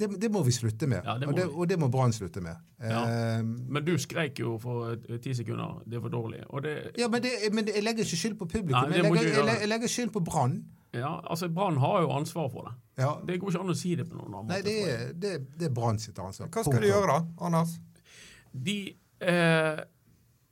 Det, 0.00 0.30
må 0.32 0.40
vi 0.46 0.52
slutte 0.56 0.86
med, 0.88 1.04
ja, 1.04 1.14
og, 1.28 1.34
det, 1.36 1.44
og, 1.44 1.64
det, 1.68 1.76
må 1.80 1.90
Brann 1.92 2.12
slutte 2.16 2.40
med. 2.40 2.56
Ja. 2.80 3.02
Uh, 3.04 3.44
men 3.44 3.84
du 3.84 3.92
skreik 4.00 4.38
jo 4.40 4.54
for 4.62 4.96
ti 5.20 5.34
sekunder. 5.36 5.82
Det 5.84 5.98
er 5.98 6.04
for 6.06 6.14
dårlig. 6.14 6.40
ja, 6.96 7.08
men, 7.12 7.26
men, 7.52 7.68
jeg 7.68 7.84
legger 7.84 8.06
ikke 8.06 8.20
skyld 8.22 8.38
på 8.40 8.48
publikum. 8.48 8.88
Nei, 8.88 8.96
jeg, 8.96 9.04
legger, 9.04 9.28
jeg, 9.28 9.58
jeg, 9.60 9.68
legger, 9.68 9.92
skyld 9.92 10.14
på 10.16 10.24
Brann. 10.24 10.56
Ja, 10.96 11.20
altså 11.30 11.50
Brann 11.52 11.76
har 11.78 12.00
jo 12.06 12.10
ansvar 12.16 12.48
for 12.48 12.70
det. 12.70 12.74
Ja. 13.02 13.12
Det 13.26 13.36
går 13.40 13.52
ikke 13.52 13.62
an 13.66 13.74
å 13.74 13.78
si 13.78 13.92
det 13.98 14.08
på 14.08 14.16
noen 14.16 14.32
annen 14.32 14.48
måte. 14.48 14.56
Nei, 14.56 15.12
det, 15.20 15.36
det, 15.52 15.68
er 15.68 15.74
Brann 15.74 16.00
sitt 16.00 16.18
ansvar. 16.18 16.48
Hva 16.48 16.64
skal 16.64 16.80
de 16.80 16.90
gjøre 16.90 17.12
da, 17.12 17.20
Anders? 17.46 17.76
De 18.50 18.78
eh, 19.20 19.82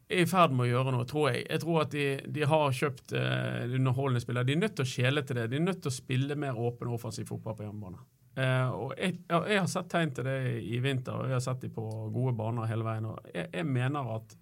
er 0.09 0.23
i 0.25 0.29
ferd 0.29 0.55
med 0.57 0.67
å 0.67 0.71
gjøre 0.71 0.93
noe, 0.95 1.07
tror 1.09 1.27
jeg. 1.31 1.45
Jeg 1.49 1.63
tror 1.65 1.83
at 1.83 1.91
de, 1.93 2.05
de 2.37 2.47
har 2.49 2.77
kjøpt 2.81 3.15
uh, 3.17 3.65
underholdende 3.77 4.23
spillere. 4.25 4.49
De 4.49 4.55
er 4.57 4.63
nødt 4.63 4.79
til 4.79 4.87
å 4.87 4.93
skjele 4.93 5.25
til 5.27 5.39
det. 5.39 5.49
De 5.53 5.59
er 5.59 5.67
nødt 5.67 5.83
til 5.85 5.93
å 5.93 5.99
spille 5.99 6.39
mer 6.41 6.57
åpen 6.57 6.89
og 6.89 6.97
offensiv 6.99 7.29
fotball 7.29 7.59
på 7.59 7.67
hjemmebane. 7.67 8.01
Uh, 8.39 8.71
og 8.71 8.95
jeg, 8.95 9.19
jeg, 9.27 9.59
har 9.59 9.69
sett 9.71 9.91
tegn 9.93 10.15
til 10.15 10.29
det 10.29 10.39
i 10.63 10.81
vinter, 10.85 11.17
og 11.17 11.29
jeg 11.29 11.37
har 11.37 11.45
sett 11.45 11.65
dem 11.65 11.75
på 11.75 11.85
gode 12.15 12.35
baner 12.39 12.71
hele 12.71 12.87
veien. 12.87 13.11
og 13.11 13.31
Jeg, 13.35 13.51
jeg 13.59 13.69
mener 13.69 14.13
at 14.17 14.35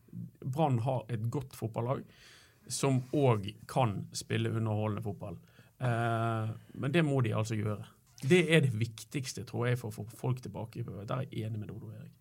Brann 0.44 0.81
har 0.87 1.05
et 1.12 1.29
godt 1.33 1.57
fotballag 1.59 2.05
som 2.72 3.00
òg 3.14 3.46
kan 3.70 4.00
spille 4.16 4.52
underholdende 4.55 5.05
fotball. 5.05 5.38
Uh, 5.83 6.52
men 6.79 6.92
det 6.92 7.05
må 7.07 7.20
de 7.24 7.35
altså 7.37 7.59
gjøre. 7.59 7.85
Det 8.22 8.46
er 8.55 8.62
det 8.64 8.74
viktigste, 8.79 9.44
tror 9.48 9.68
jeg, 9.70 9.81
for 9.81 9.90
å 9.90 9.98
få 9.98 10.07
folk 10.16 10.38
tilbake. 10.44 10.85
Der 10.87 11.18
er 11.18 11.26
jeg 11.26 11.48
enig 11.48 11.61
med 11.61 11.72
Dodo 11.72 11.90
Erik. 11.92 12.14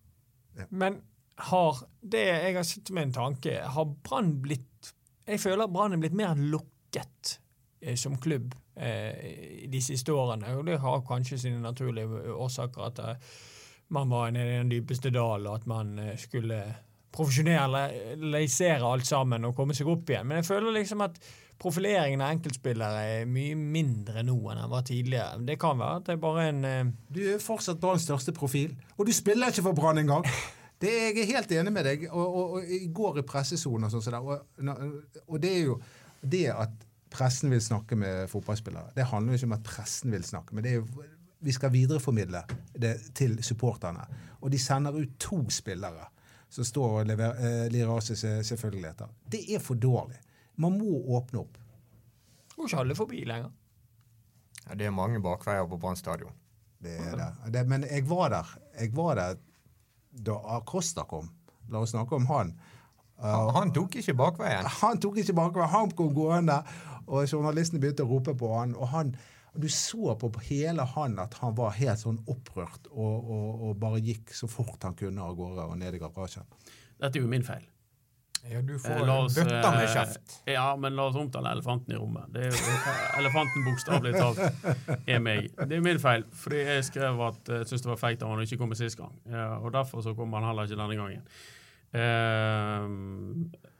Ja. 0.56 0.66
Men 0.70 1.00
har 1.36 1.82
det 2.00 2.24
Jeg 2.24 2.54
har 2.56 2.62
sittet 2.64 2.94
med 2.94 3.08
en 3.08 3.12
tanke. 3.12 3.58
Har 3.60 3.84
Brann 4.04 4.36
blitt 4.42 4.92
Jeg 5.26 5.40
føler 5.40 5.68
Brann 5.68 5.92
er 5.92 6.00
blitt 6.00 6.16
mer 6.16 6.34
lukket 6.38 7.38
eh, 7.80 7.96
som 7.96 8.16
klubb 8.16 8.54
eh, 8.76 9.68
de 9.68 9.82
siste 9.82 10.12
årene. 10.12 10.54
Og 10.56 10.66
det 10.66 10.80
har 10.80 11.04
kanskje 11.06 11.38
sine 11.38 11.60
naturlige 11.60 12.32
årsaker. 12.32 12.90
At 12.90 12.98
eh, 13.02 13.30
man 13.88 14.10
var 14.10 14.30
nede 14.30 14.54
i 14.54 14.58
den 14.58 14.70
dypeste 14.70 15.10
dal, 15.10 15.46
og 15.46 15.54
at 15.60 15.66
man 15.66 15.98
eh, 15.98 16.16
skulle 16.18 16.62
profesjonalisere 17.16 18.84
alt 18.84 19.06
sammen 19.06 19.44
og 19.48 19.56
komme 19.56 19.74
seg 19.74 19.88
opp 19.88 20.10
igjen. 20.10 20.26
Men 20.28 20.42
jeg 20.42 20.50
føler 20.50 20.74
liksom 20.76 21.04
at 21.06 21.18
profileringen 21.58 22.20
av 22.20 22.34
enkeltspillere 22.34 23.04
er 23.14 23.30
mye 23.30 23.56
mindre 23.56 24.24
nå 24.26 24.36
enn 24.52 24.60
den 24.60 24.72
var 24.72 24.84
tidligere. 24.84 25.40
Det 25.48 25.56
kan 25.60 25.78
være 25.80 26.02
at 26.02 26.08
det 26.08 26.16
er 26.16 26.20
bare 26.26 26.48
en 26.50 26.64
eh... 26.68 26.92
Du 27.08 27.22
er 27.32 27.40
fortsatt 27.40 27.80
Branns 27.80 28.04
største 28.04 28.34
profil, 28.36 28.76
og 28.98 29.08
du 29.08 29.14
spiller 29.16 29.52
ikke 29.52 29.64
for 29.70 29.78
Brann 29.78 30.02
engang! 30.02 30.28
Det, 30.80 30.92
jeg 30.92 31.22
er 31.22 31.30
helt 31.30 31.52
enig 31.56 31.72
med 31.72 31.86
deg. 31.88 32.08
Og, 32.10 32.26
og, 32.26 32.56
og 32.58 32.72
i 32.76 32.86
går 32.92 33.22
i 33.22 33.26
pressesonen 33.28 33.88
og 33.88 33.94
sånn 33.94 34.04
så 34.04 34.20
og, 34.20 34.48
og, 35.24 35.38
det 35.40 35.52
er 35.52 35.62
jo 35.70 35.78
det 36.20 36.46
at 36.52 36.84
pressen 37.12 37.52
vil 37.52 37.62
snakke 37.64 37.96
med 37.96 38.26
fotballspillere. 38.28 38.92
Det 38.96 39.06
handler 39.08 39.32
jo 39.32 39.40
ikke 39.40 39.50
om 39.50 39.56
at 39.56 39.66
pressen 39.66 40.12
vil 40.12 40.26
snakke, 40.26 40.56
men 40.56 40.66
det 40.66 40.74
er 40.74 40.82
jo 40.82 41.06
vi 41.46 41.52
skal 41.52 41.70
videreformidle 41.70 42.40
det 42.80 42.94
til 43.14 43.36
supporterne. 43.44 44.02
Og 44.40 44.50
de 44.50 44.58
sender 44.58 44.96
ut 44.96 45.18
to 45.20 45.38
spillere 45.52 46.08
som 46.48 46.64
står 46.64 47.00
og 47.00 47.06
leverer, 47.10 47.38
eh, 47.44 47.68
lirer 47.72 47.92
av 47.92 48.00
seg 48.04 48.42
selvfølgeligheter. 48.46 49.12
Det 49.30 49.42
er 49.54 49.62
for 49.62 49.78
dårlig. 49.78 50.18
Man 50.56 50.78
må 50.78 51.02
åpne 51.16 51.42
opp. 51.42 51.58
Går 52.56 52.70
ikke 52.70 52.82
alle 52.82 52.96
forbi 52.96 53.24
lenger. 53.28 53.52
Ja, 54.66 54.74
det 54.74 54.88
er 54.88 54.94
mange 54.94 55.20
bakveier 55.22 55.68
på 55.68 55.78
Brann 55.78 55.98
stadion. 55.98 56.32
Det 56.82 56.96
er 56.98 57.16
det. 57.16 57.52
det. 57.52 57.66
Men 57.68 57.84
jeg 57.84 58.08
var 58.08 58.32
der. 58.32 58.56
Jeg 58.80 58.94
var 58.96 59.14
der 59.14 59.36
da 60.24 60.40
Acosta 60.56 61.04
kom. 61.08 61.30
La 61.72 61.82
oss 61.82 61.94
snakke 61.94 62.16
om 62.16 62.26
han. 62.30 62.52
Uh, 63.16 63.48
han 63.56 63.72
tok 63.72 63.96
ikke 64.00 64.14
bakveien? 64.16 64.66
Han 64.82 65.00
tok 65.00 65.22
ikke 65.22 65.34
bakveien. 65.36 65.72
Han 65.72 65.94
kom 65.96 66.12
gående, 66.14 66.60
og 67.06 67.24
journalistene 67.30 67.80
begynte 67.80 68.04
å 68.04 68.10
rope 68.10 68.34
på 68.36 68.50
han. 68.58 68.74
og 68.76 68.92
han 68.92 69.16
du 69.56 69.68
så 69.72 70.12
på, 70.20 70.28
hele 70.50 70.84
han 70.84 71.14
at 71.18 71.34
han 71.40 71.54
var 71.56 71.70
helt 71.78 72.02
sånn 72.02 72.18
opprørt 72.28 72.90
og, 72.90 73.14
og, 73.24 73.62
og 73.64 73.78
bare 73.80 74.02
gikk 74.04 74.34
så 74.36 74.48
fort 74.52 74.84
han 74.84 74.92
kunne 74.98 75.24
av 75.24 75.32
gårde 75.38 75.64
og 75.70 75.78
ned 75.80 75.96
i 75.96 76.00
garasjen. 76.02 76.44
Dette 77.00 77.16
er 77.16 77.24
jo 77.24 77.30
min 77.30 77.46
feil. 77.46 77.64
Ja, 78.50 78.60
du 78.62 78.78
får 78.78 79.00
eh, 79.02 79.10
oss, 79.16 79.34
bøtta 79.34 79.70
med 79.74 79.88
kjeft. 79.90 80.36
Eh, 80.44 80.54
ja, 80.54 80.66
men 80.78 80.94
la 80.96 81.08
oss 81.10 81.16
omtale 81.18 81.50
elefanten 81.56 81.94
i 81.94 81.98
rommet. 81.98 82.28
Det 82.34 82.44
er 82.46 82.52
jo, 82.52 82.60
eh, 82.76 83.18
elefanten 83.20 83.66
bokstavelig 83.66 84.12
talt 84.14 84.38
er 85.14 85.22
meg. 85.22 85.50
Det 85.56 85.78
er 85.78 85.82
min 85.84 86.00
feil, 86.02 86.26
fordi 86.44 86.62
jeg 86.62 86.86
skrev 86.90 87.20
at 87.26 87.52
jeg 87.56 87.66
syntes 87.70 87.86
det 87.86 87.92
var 87.92 88.02
feigt 88.02 88.22
at 88.22 88.30
han 88.30 88.44
ikke 88.44 88.60
komme 88.62 88.78
sist 88.78 88.98
gang. 89.00 89.14
Ja, 89.32 89.48
og 89.58 89.72
Derfor 89.76 90.04
så 90.04 90.14
kom 90.16 90.32
han 90.38 90.46
heller 90.46 90.68
ikke 90.68 90.80
denne 90.82 90.96
gangen. 91.02 91.22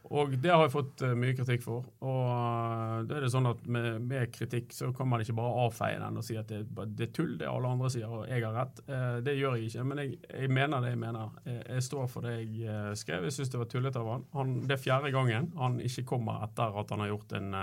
Eh, 0.07 0.17
og 0.17 0.35
det 0.41 0.51
har 0.51 0.63
jeg 0.65 0.73
fått 0.73 1.03
uh, 1.05 1.13
mye 1.19 1.35
kritikk 1.37 1.63
for. 1.65 1.87
Og 2.05 2.21
uh, 2.27 3.03
da 3.07 3.17
er 3.17 3.25
det 3.25 3.31
sånn 3.33 3.49
at 3.49 3.63
med, 3.67 3.89
med, 4.07 4.31
kritikk 4.33 4.73
så 4.75 4.91
kan 4.95 5.09
man 5.11 5.23
ikke 5.23 5.37
bare 5.37 5.65
avfeie 5.67 5.99
den 6.01 6.19
og 6.19 6.25
si 6.25 6.37
at 6.39 6.49
det, 6.51 6.63
det 6.97 7.09
er 7.09 7.13
tull, 7.15 7.35
det 7.39 7.49
alle 7.49 7.73
andre 7.75 7.91
sier, 7.93 8.07
og 8.09 8.25
jeg 8.29 8.45
har 8.45 8.55
rett. 8.55 8.81
Uh, 8.87 9.19
det 9.25 9.37
gjør 9.37 9.57
jeg 9.57 9.71
ikke. 9.71 9.87
Men 9.91 10.03
jeg, 10.03 10.17
jeg 10.31 10.53
mener 10.59 10.83
det 10.83 10.93
jeg 10.93 11.03
mener. 11.03 11.37
Jeg, 11.45 11.61
jeg 11.67 11.87
står 11.89 12.09
for 12.11 12.27
det 12.27 12.37
jeg 12.39 12.97
skrev. 12.99 13.27
Jeg 13.27 13.37
syns 13.37 13.53
det 13.53 13.61
var 13.61 13.71
tullete 13.71 14.01
av 14.01 14.11
han. 14.13 14.27
han. 14.37 14.57
Det 14.67 14.77
er 14.77 14.83
fjerde 14.83 15.13
gangen 15.15 15.51
han 15.57 15.79
ikke 15.83 16.07
kommer 16.15 16.43
etter 16.47 16.81
at 16.81 16.91
han 16.93 17.03
har 17.03 17.13
gjort 17.13 17.37
en 17.37 17.55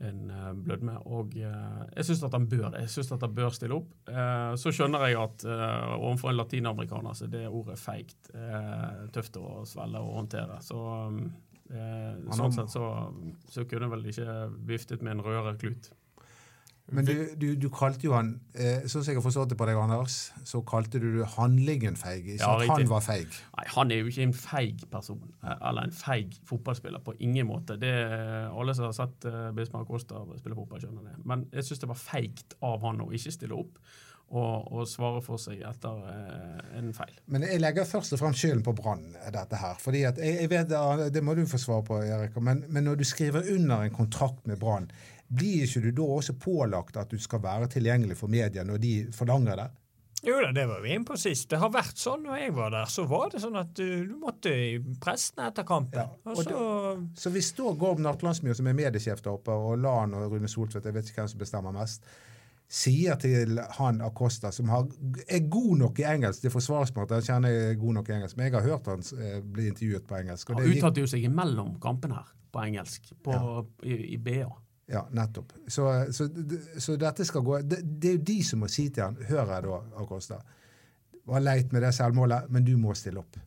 en 0.00 0.20
blød 0.28 0.62
blødme. 0.64 0.96
Og 1.06 1.36
eh, 1.36 1.82
jeg 1.96 2.04
syns 2.08 2.22
at 2.26 2.32
han 2.32 2.48
bør 2.50 2.68
det. 2.74 2.80
Jeg 2.86 2.90
synes 2.96 3.12
at 3.12 3.22
han 3.26 3.34
bør 3.34 3.54
stille 3.54 3.76
opp. 3.76 3.92
Eh, 4.08 4.54
så 4.58 4.72
skjønner 4.74 5.06
jeg 5.06 5.20
at 5.20 5.44
eh, 5.46 5.94
overfor 5.98 6.32
en 6.32 6.40
latinamerikaner 6.40 7.14
så 7.18 7.28
det 7.30 7.46
ordet 7.48 7.78
feigt. 7.78 8.32
eh, 8.34 9.06
tøft 9.14 9.36
å 9.38 9.62
svelge 9.68 10.02
og 10.02 10.16
håndtere. 10.18 10.58
Så 10.64 10.82
eh, 11.70 12.14
sånn 12.34 12.52
sett 12.56 12.72
så, 12.74 12.86
så 13.48 13.66
kunne 13.70 13.90
vel 13.92 14.08
ikke 14.10 14.38
viftet 14.68 15.02
med 15.02 15.18
en 15.18 15.26
rødere 15.26 15.56
klut. 15.60 15.92
Men 16.90 17.06
du, 17.06 17.14
du, 17.38 17.46
du 17.56 17.68
kalte 17.72 18.04
jo 18.04 18.12
han 18.16 18.34
eh, 18.58 18.82
Sånn 18.90 19.04
som 19.04 19.12
jeg 19.12 19.20
har 19.20 19.24
forstått 19.24 19.52
det 19.52 19.58
på 19.60 19.68
deg, 19.68 19.78
Anders, 19.78 20.16
så 20.48 20.60
kalte 20.66 21.00
du 21.00 21.22
handlingen 21.36 21.96
feig. 21.96 22.26
Ikke 22.34 22.42
Ja, 22.42 22.74
han 22.74 22.88
var 22.90 23.04
feig. 23.06 23.32
Nei, 23.56 23.66
Han 23.76 23.94
er 23.94 24.02
jo 24.02 24.10
ikke 24.10 24.26
en 24.26 24.36
feig 24.36 24.84
person, 24.92 25.22
eh, 25.40 25.56
eller 25.70 25.88
en 25.88 25.96
feig 25.96 26.36
fotballspiller. 26.48 27.04
På 27.06 27.14
ingen 27.20 27.48
måte. 27.48 27.78
Det, 27.80 27.92
alle 28.50 28.74
som 28.76 28.90
har 28.90 28.96
sett 28.98 29.28
uh, 29.30 29.50
Bismar 29.56 29.86
Kosta 29.88 30.24
spille 30.38 30.58
fotball, 30.58 30.82
skjønner 30.82 31.12
det. 31.12 31.18
Men 31.28 31.46
jeg 31.54 31.68
syns 31.68 31.84
det 31.84 31.92
var 31.94 32.00
feigt 32.02 32.58
av 32.66 32.82
han 32.84 33.04
å 33.06 33.12
ikke 33.14 33.36
stille 33.38 33.56
opp 33.62 33.78
og, 34.32 34.72
og 34.72 34.88
svare 34.88 35.20
for 35.24 35.40
seg 35.40 35.60
etter 35.68 36.04
eh, 36.08 36.60
en 36.80 36.92
feil. 36.96 37.12
Men 37.32 37.44
jeg 37.44 37.60
legger 37.60 37.88
først 37.88 38.14
og 38.16 38.22
fremst 38.22 38.40
skylden 38.40 38.62
på 38.64 38.74
Brann, 38.78 39.10
dette 39.34 39.58
her. 39.60 39.76
Fordi 39.80 40.04
at 40.08 40.20
jeg, 40.22 40.38
jeg 40.40 40.50
vet, 40.52 40.72
Det 41.12 41.24
må 41.24 41.36
du 41.36 41.44
få 41.48 41.60
svar 41.60 41.82
på, 41.86 42.00
Erik. 42.02 42.38
Men, 42.40 42.64
men 42.72 42.88
når 42.88 43.02
du 43.02 43.04
skriver 43.08 43.48
under 43.52 43.84
en 43.84 43.94
kontrakt 43.94 44.46
med 44.48 44.60
Brann, 44.60 44.88
blir 45.32 45.64
ikke 45.64 45.84
du 45.86 45.92
da 45.96 46.08
også 46.18 46.34
pålagt 46.40 46.98
at 47.00 47.12
du 47.12 47.20
skal 47.20 47.42
være 47.44 47.70
tilgjengelig 47.72 48.18
for 48.20 48.32
media 48.32 48.64
når 48.66 48.82
de 48.82 48.92
forlanger 49.16 49.62
det? 49.62 49.70
Jo 50.22 50.36
da, 50.38 50.52
det 50.54 50.68
var 50.70 50.82
vi 50.84 50.92
inne 50.94 51.06
på 51.06 51.16
sist. 51.18 51.48
Det 51.50 51.58
har 51.58 51.70
vært 51.74 51.98
sånn 51.98 52.22
når 52.28 52.44
jeg 52.44 52.52
var 52.54 52.70
der. 52.70 52.90
Så 52.90 53.08
var 53.10 53.32
det 53.32 53.40
sånn 53.42 53.58
at 53.58 53.72
du, 53.74 54.04
du 54.06 54.12
måtte 54.22 54.52
i 54.54 54.76
pressen 55.02 55.42
etter 55.42 55.66
kampen. 55.66 55.98
Ja, 55.98 56.12
og 56.30 56.36
og 56.36 56.44
så, 56.46 56.66
Så 57.24 57.32
hvis 57.34 57.50
da 57.58 57.72
Gorm 57.78 58.04
Natlandsmyr, 58.04 58.54
som 58.54 58.70
er 58.70 58.76
mediesjef 58.78 59.24
der 59.24 59.32
oppe, 59.34 59.56
og 59.56 59.80
Lan 59.82 60.14
og 60.14 60.28
Rune 60.30 60.50
Soltvedt, 60.50 60.86
jeg 60.86 60.94
vet 60.94 61.10
ikke 61.10 61.24
hvem 61.24 61.32
som 61.34 61.42
bestemmer 61.42 61.74
mest, 61.74 62.06
sier 62.72 63.18
til 63.20 63.58
han 63.76 63.98
Acosta, 64.06 64.52
som 64.54 64.70
har, 64.72 64.86
er 65.26 65.42
god 65.52 65.74
nok 65.82 65.98
i 66.00 66.06
engelsk 66.08 66.46
Det 66.46 66.52
er 66.54 67.02
at 67.02 67.10
han 67.18 67.26
kjenner 67.26 67.52
jeg 67.52 67.72
er 67.74 67.80
god 67.82 67.98
nok 67.98 68.08
i 68.08 68.14
engelsk, 68.16 68.38
men 68.38 68.46
jeg 68.46 68.54
har 68.54 68.68
hørt 68.70 68.88
han 68.88 69.02
eh, 69.18 69.40
bli 69.42 69.66
intervjuet 69.68 70.06
på 70.06 70.20
engelsk. 70.22 70.50
og 70.50 70.60
Han 70.60 70.70
det 70.70 70.78
uttalte 70.78 71.02
jo 71.02 71.10
seg 71.10 71.26
imellom 71.28 71.74
kampene 71.82 72.22
her 72.22 72.30
på 72.52 72.62
engelsk, 72.62 73.10
på, 73.24 73.34
i, 73.82 73.98
i 74.14 74.18
BA. 74.22 74.46
Ja, 74.92 75.06
nettopp. 75.10 75.54
Så, 75.66 75.86
så, 76.12 76.26
så 76.78 76.96
dette 77.00 77.24
skal 77.24 77.44
gå 77.46 77.60
det, 77.64 77.78
det 77.82 78.10
er 78.10 78.18
jo 78.18 78.24
de 78.28 78.42
som 78.44 78.60
må 78.60 78.68
si 78.68 78.90
til 78.92 79.06
han 79.06 79.16
Hør 79.30 79.46
her, 79.48 79.64
da, 79.64 79.78
Acosta. 80.02 80.42
Det 81.12 81.22
var 81.30 81.44
leit 81.44 81.72
med 81.72 81.84
det 81.86 81.94
selvmålet, 81.96 82.50
men 82.52 82.66
du 82.66 82.74
må 82.76 82.92
stille 82.98 83.22
opp. 83.22 83.38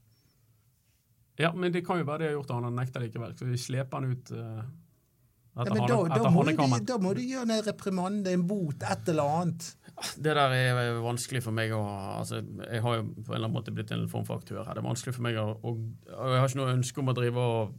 Ja, 1.37 1.51
men 1.53 1.73
det 1.75 1.83
kan 1.85 1.99
jo 1.99 2.07
være 2.07 2.23
det 2.23 2.31
har 2.31 2.37
gjort 2.37 2.49
at 2.49 2.55
han 2.55 2.67
har 2.69 2.75
nekta 2.77 3.03
likevel. 3.03 3.35
Så 3.37 3.45
vi 3.49 3.59
sleper 3.59 3.99
han 3.99 4.15
ut 4.15 4.31
Ja, 4.31 5.63
etter, 5.63 5.75
men 5.75 5.85
da, 5.87 5.97
da, 6.11 6.31
må 6.31 6.45
du, 6.47 6.53
da 6.87 6.97
må 6.99 7.13
du 7.15 7.21
gjøre 7.23 7.45
en 7.45 7.65
reprimande, 7.67 8.31
en 8.31 8.47
bot, 8.47 8.81
et 8.81 9.11
eller 9.11 9.37
annet. 9.41 9.67
Det 10.15 10.33
der 10.35 10.55
er 10.57 10.97
vanskelig 11.03 11.43
for 11.45 11.55
meg 11.55 11.71
å 11.71 11.79
altså, 12.17 12.41
Jeg 12.41 12.81
har 12.83 12.97
jo 12.97 13.05
på 13.05 13.29
en 13.29 13.37
eller 13.37 13.45
annen 13.45 13.55
måte 13.55 13.71
blitt 13.75 13.93
en 13.95 14.09
form 14.11 14.25
for 14.27 14.41
aktør 14.41 14.63
her. 14.63 14.73
Det 14.73 14.81
er 14.81 14.89
vanskelig 14.89 15.15
for 15.15 15.27
meg 15.27 15.39
å, 15.39 15.47
å 15.55 15.75
og 15.75 16.33
Jeg 16.33 16.41
har 16.41 16.49
ikke 16.49 16.61
noe 16.63 16.75
ønske 16.79 17.03
om 17.03 17.13
å 17.13 17.17
drive 17.21 17.45
og 17.53 17.75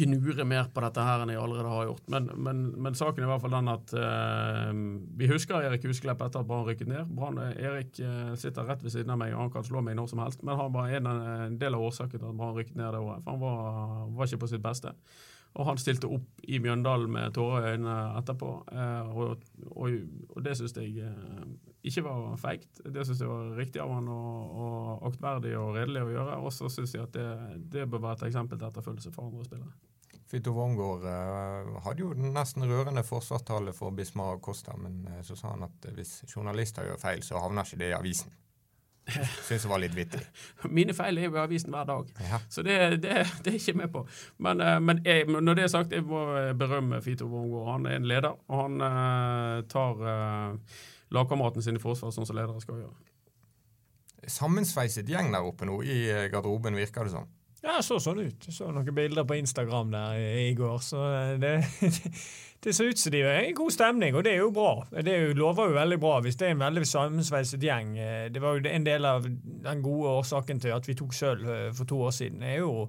gnure 0.00 0.44
mer 0.48 0.68
på 0.74 0.82
dette 0.84 1.04
her 1.04 1.22
enn 1.22 1.32
jeg 1.32 1.40
allerede 1.40 1.72
har 1.72 1.88
gjort. 1.90 2.04
Men, 2.12 2.28
men, 2.36 2.62
men 2.80 2.98
saken 2.98 3.22
er 3.22 3.28
i 3.28 3.30
hvert 3.30 3.44
fall 3.44 3.56
den 3.56 3.72
at 3.72 3.94
uh, 3.96 4.70
vi 5.20 5.30
husker 5.30 5.66
Erik 5.68 5.86
Husklepp 5.88 6.22
etter 6.26 6.42
at 6.42 6.48
Brann 6.48 6.66
rykket 6.68 6.90
ned. 6.90 7.10
Brann, 7.16 7.40
Erik 7.52 8.00
uh, 8.02 8.32
sitter 8.40 8.68
rett 8.68 8.84
ved 8.84 8.94
siden 8.94 9.12
av 9.14 9.20
meg, 9.20 9.34
og 9.36 9.46
han 9.46 9.52
kan 9.54 9.66
slå 9.66 9.84
meg 9.84 9.98
når 9.98 10.12
som 10.12 10.22
helst. 10.24 10.44
Men 10.46 10.60
han 10.60 10.72
var 10.76 10.94
en, 10.98 11.10
en 11.10 11.58
del 11.60 11.78
av 11.78 11.88
årsaken 11.90 12.18
til 12.18 12.30
at 12.30 12.40
Brann 12.40 12.56
rykket 12.56 12.78
ned 12.80 12.94
det 12.96 13.02
året. 13.04 13.24
For 13.24 13.34
han 13.34 13.44
var, 13.44 14.08
var 14.16 14.30
ikke 14.30 14.44
på 14.44 14.52
sitt 14.54 14.64
beste. 14.64 14.94
Og 15.58 15.66
han 15.66 15.80
stilte 15.82 16.06
opp 16.06 16.42
i 16.46 16.60
Mjøndalen 16.62 17.10
med 17.10 17.34
tårer 17.34 17.64
i 17.64 17.70
øynene 17.74 17.94
etterpå. 18.20 18.50
Eh, 18.70 19.08
og, 19.10 19.46
og, 19.66 19.96
og 20.36 20.44
det 20.46 20.54
syns 20.58 20.76
jeg 20.78 21.02
eh, 21.02 21.46
ikke 21.90 22.04
var 22.06 22.36
feigt. 22.38 22.82
Det 22.84 23.02
syns 23.06 23.22
jeg 23.24 23.30
var 23.30 23.56
riktig 23.58 23.82
av 23.82 23.90
han 23.96 24.10
og, 24.14 24.52
og 24.64 25.08
aktverdig 25.10 25.56
og 25.58 25.74
redelig 25.78 26.04
å 26.06 26.12
gjøre. 26.14 26.36
Og 26.44 26.54
så 26.54 26.70
syns 26.70 26.94
jeg 26.94 27.02
at 27.08 27.16
det, 27.16 27.26
det 27.74 27.88
bør 27.90 28.04
være 28.06 28.20
et 28.20 28.28
eksempel 28.30 28.60
til 28.60 28.70
etterfølgelse 28.70 29.14
for 29.16 29.26
andre 29.26 29.48
spillere. 29.48 29.74
Fito 30.30 30.54
Wormgård 30.54 31.08
eh, 31.10 31.72
hadde 31.82 32.04
jo 32.04 32.12
nesten 32.14 32.68
rørende 32.70 33.02
forsvarstale 33.02 33.74
for 33.74 33.96
Bismar 33.96 34.38
Costa, 34.44 34.76
men 34.78 35.02
så 35.26 35.34
sa 35.34 35.56
han 35.56 35.66
at 35.66 35.90
hvis 35.96 36.20
journalister 36.30 36.86
gjør 36.86 37.02
feil, 37.02 37.26
så 37.26 37.42
havner 37.42 37.66
ikke 37.66 37.82
det 37.82 37.90
i 37.90 37.98
avisen. 37.98 38.38
Syns 39.46 39.64
det 39.64 39.70
var 39.70 39.80
litt 39.82 39.94
vittig. 39.96 40.20
Mine 40.70 40.94
feil 40.94 41.18
er 41.18 41.28
jo 41.28 41.34
i 41.34 41.42
avisen 41.42 41.72
hver 41.74 41.88
dag, 41.88 42.10
Ja. 42.20 42.40
så 42.52 42.62
det, 42.66 42.76
det, 43.02 43.16
det 43.44 43.52
er 43.52 43.58
ikke 43.58 43.76
med 43.80 43.92
på. 43.94 44.04
Men, 44.38 44.60
eh, 44.60 44.78
men 44.80 45.02
jeg, 45.06 45.26
når 45.26 45.58
det 45.58 45.64
er 45.64 45.72
sagt, 45.72 45.92
jeg 45.96 46.04
må 46.06 46.22
eh, 46.38 46.52
berømme 46.58 47.00
Fito 47.02 47.26
Wormgård. 47.30 47.72
Han 47.72 47.86
er 47.86 47.98
en 47.98 48.08
leder, 48.10 48.36
og 48.48 48.62
han 48.62 48.80
uh, 48.84 49.62
tar 49.70 50.04
uh, 50.04 50.78
lagkameratene 51.10 51.64
sin 51.64 51.80
i 51.80 51.82
forsvar 51.82 52.14
sånn 52.14 52.28
som 52.28 52.38
ledere 52.38 52.62
skal 52.62 52.82
gjøre. 52.84 52.96
Sammensveiset 54.30 55.08
gjeng 55.08 55.32
der 55.32 55.46
oppe 55.48 55.66
nå 55.66 55.80
i 55.82 56.02
garderoben, 56.30 56.76
virker 56.78 57.08
det 57.08 57.16
som. 57.16 57.28
Ja, 57.62 57.78
så 57.84 57.98
sånn 58.00 58.22
ut. 58.24 58.46
Jeg 58.48 58.56
så 58.56 58.70
noen 58.72 58.94
bilder 58.96 59.26
på 59.28 59.36
Instagram 59.40 59.92
der 59.92 60.20
i, 60.20 60.50
går. 60.58 60.78
Så 60.84 61.02
det, 61.42 61.54
det 62.64 62.74
ser 62.76 62.90
ut 62.90 63.00
som 63.02 63.14
de 63.14 63.22
er 63.26 63.48
i 63.50 63.54
god 63.56 63.74
stemning, 63.74 64.16
og 64.16 64.24
det 64.24 64.34
er 64.34 64.42
jo 64.44 64.50
bra. 64.56 64.72
Det 64.96 65.16
jo, 65.16 65.32
lover 65.38 65.70
jo 65.70 65.78
veldig 65.78 66.00
bra 66.02 66.18
hvis 66.24 66.40
det 66.40 66.48
er 66.48 66.56
en 66.56 66.66
veldig 66.66 66.86
sammensveiset 66.88 67.66
gjeng. 67.68 67.96
Eh, 68.00 68.26
Det 68.32 68.42
var 68.42 68.56
jo 68.58 68.68
en 68.72 68.86
del 68.88 69.08
av 69.08 69.28
den 69.28 69.82
gode 69.84 70.18
årsaken 70.22 70.62
til 70.64 70.76
at 70.76 70.88
vi 70.88 70.96
tok 70.98 71.16
sølv 71.16 71.48
eh, 71.56 71.66
for 71.76 71.88
to 71.90 72.00
år 72.08 72.14
siden. 72.16 72.42
er 72.42 72.62
jo 72.62 72.86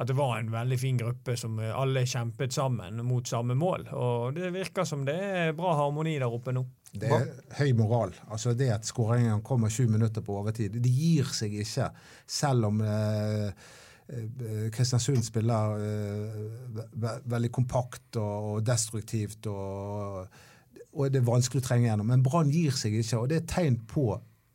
at 0.00 0.08
det 0.08 0.16
var 0.16 0.38
en 0.38 0.48
veldig 0.52 0.78
fin 0.80 0.96
gruppe 0.96 1.34
som 1.36 1.58
eh, 1.60 1.74
alle 1.76 2.06
kjempet 2.08 2.54
sammen 2.54 3.02
mot 3.04 3.28
samme 3.28 3.54
mål. 3.58 3.88
Og 3.92 4.38
det 4.38 4.52
virker 4.54 4.88
som 4.88 5.04
det 5.04 5.18
er 5.18 5.52
bra 5.56 5.74
harmoni 5.82 6.16
der 6.18 6.32
oppe 6.32 6.54
nå. 6.56 6.64
Det 6.92 7.08
er 7.08 7.28
høy 7.56 7.72
moral. 7.76 8.12
Altså 8.28 8.52
det 8.56 8.70
at 8.72 8.88
skåringen 8.88 9.42
kommer 9.44 9.72
sju 9.72 9.86
minutter 9.88 10.24
på 10.24 10.36
overtid. 10.40 10.76
De 10.84 10.92
gir 10.92 11.28
seg 11.32 11.54
ikke, 11.64 11.90
selv 12.28 12.68
om 12.68 12.82
eh, 12.84 13.48
eh, 13.48 13.70
Kristiansund 14.72 15.24
spiller 15.24 15.76
eh, 15.80 16.40
ve 16.76 16.88
ve 16.92 17.12
veldig 17.32 17.52
kompakt 17.52 18.18
og, 18.20 18.48
og 18.50 18.66
destruktivt. 18.66 19.46
Og, 19.48 20.26
og 20.92 21.08
det 21.12 21.22
er 21.22 21.30
vanskelig 21.30 21.62
å 21.62 21.68
trenge 21.68 21.88
gjennom. 21.88 22.10
Men 22.12 22.24
Brann 22.26 22.52
gir 22.52 22.76
seg 22.76 22.98
ikke, 23.00 23.22
og 23.22 23.30
det 23.30 23.38
er 23.38 23.44
et 23.44 23.52
tegn 23.54 23.78
på 23.88 24.10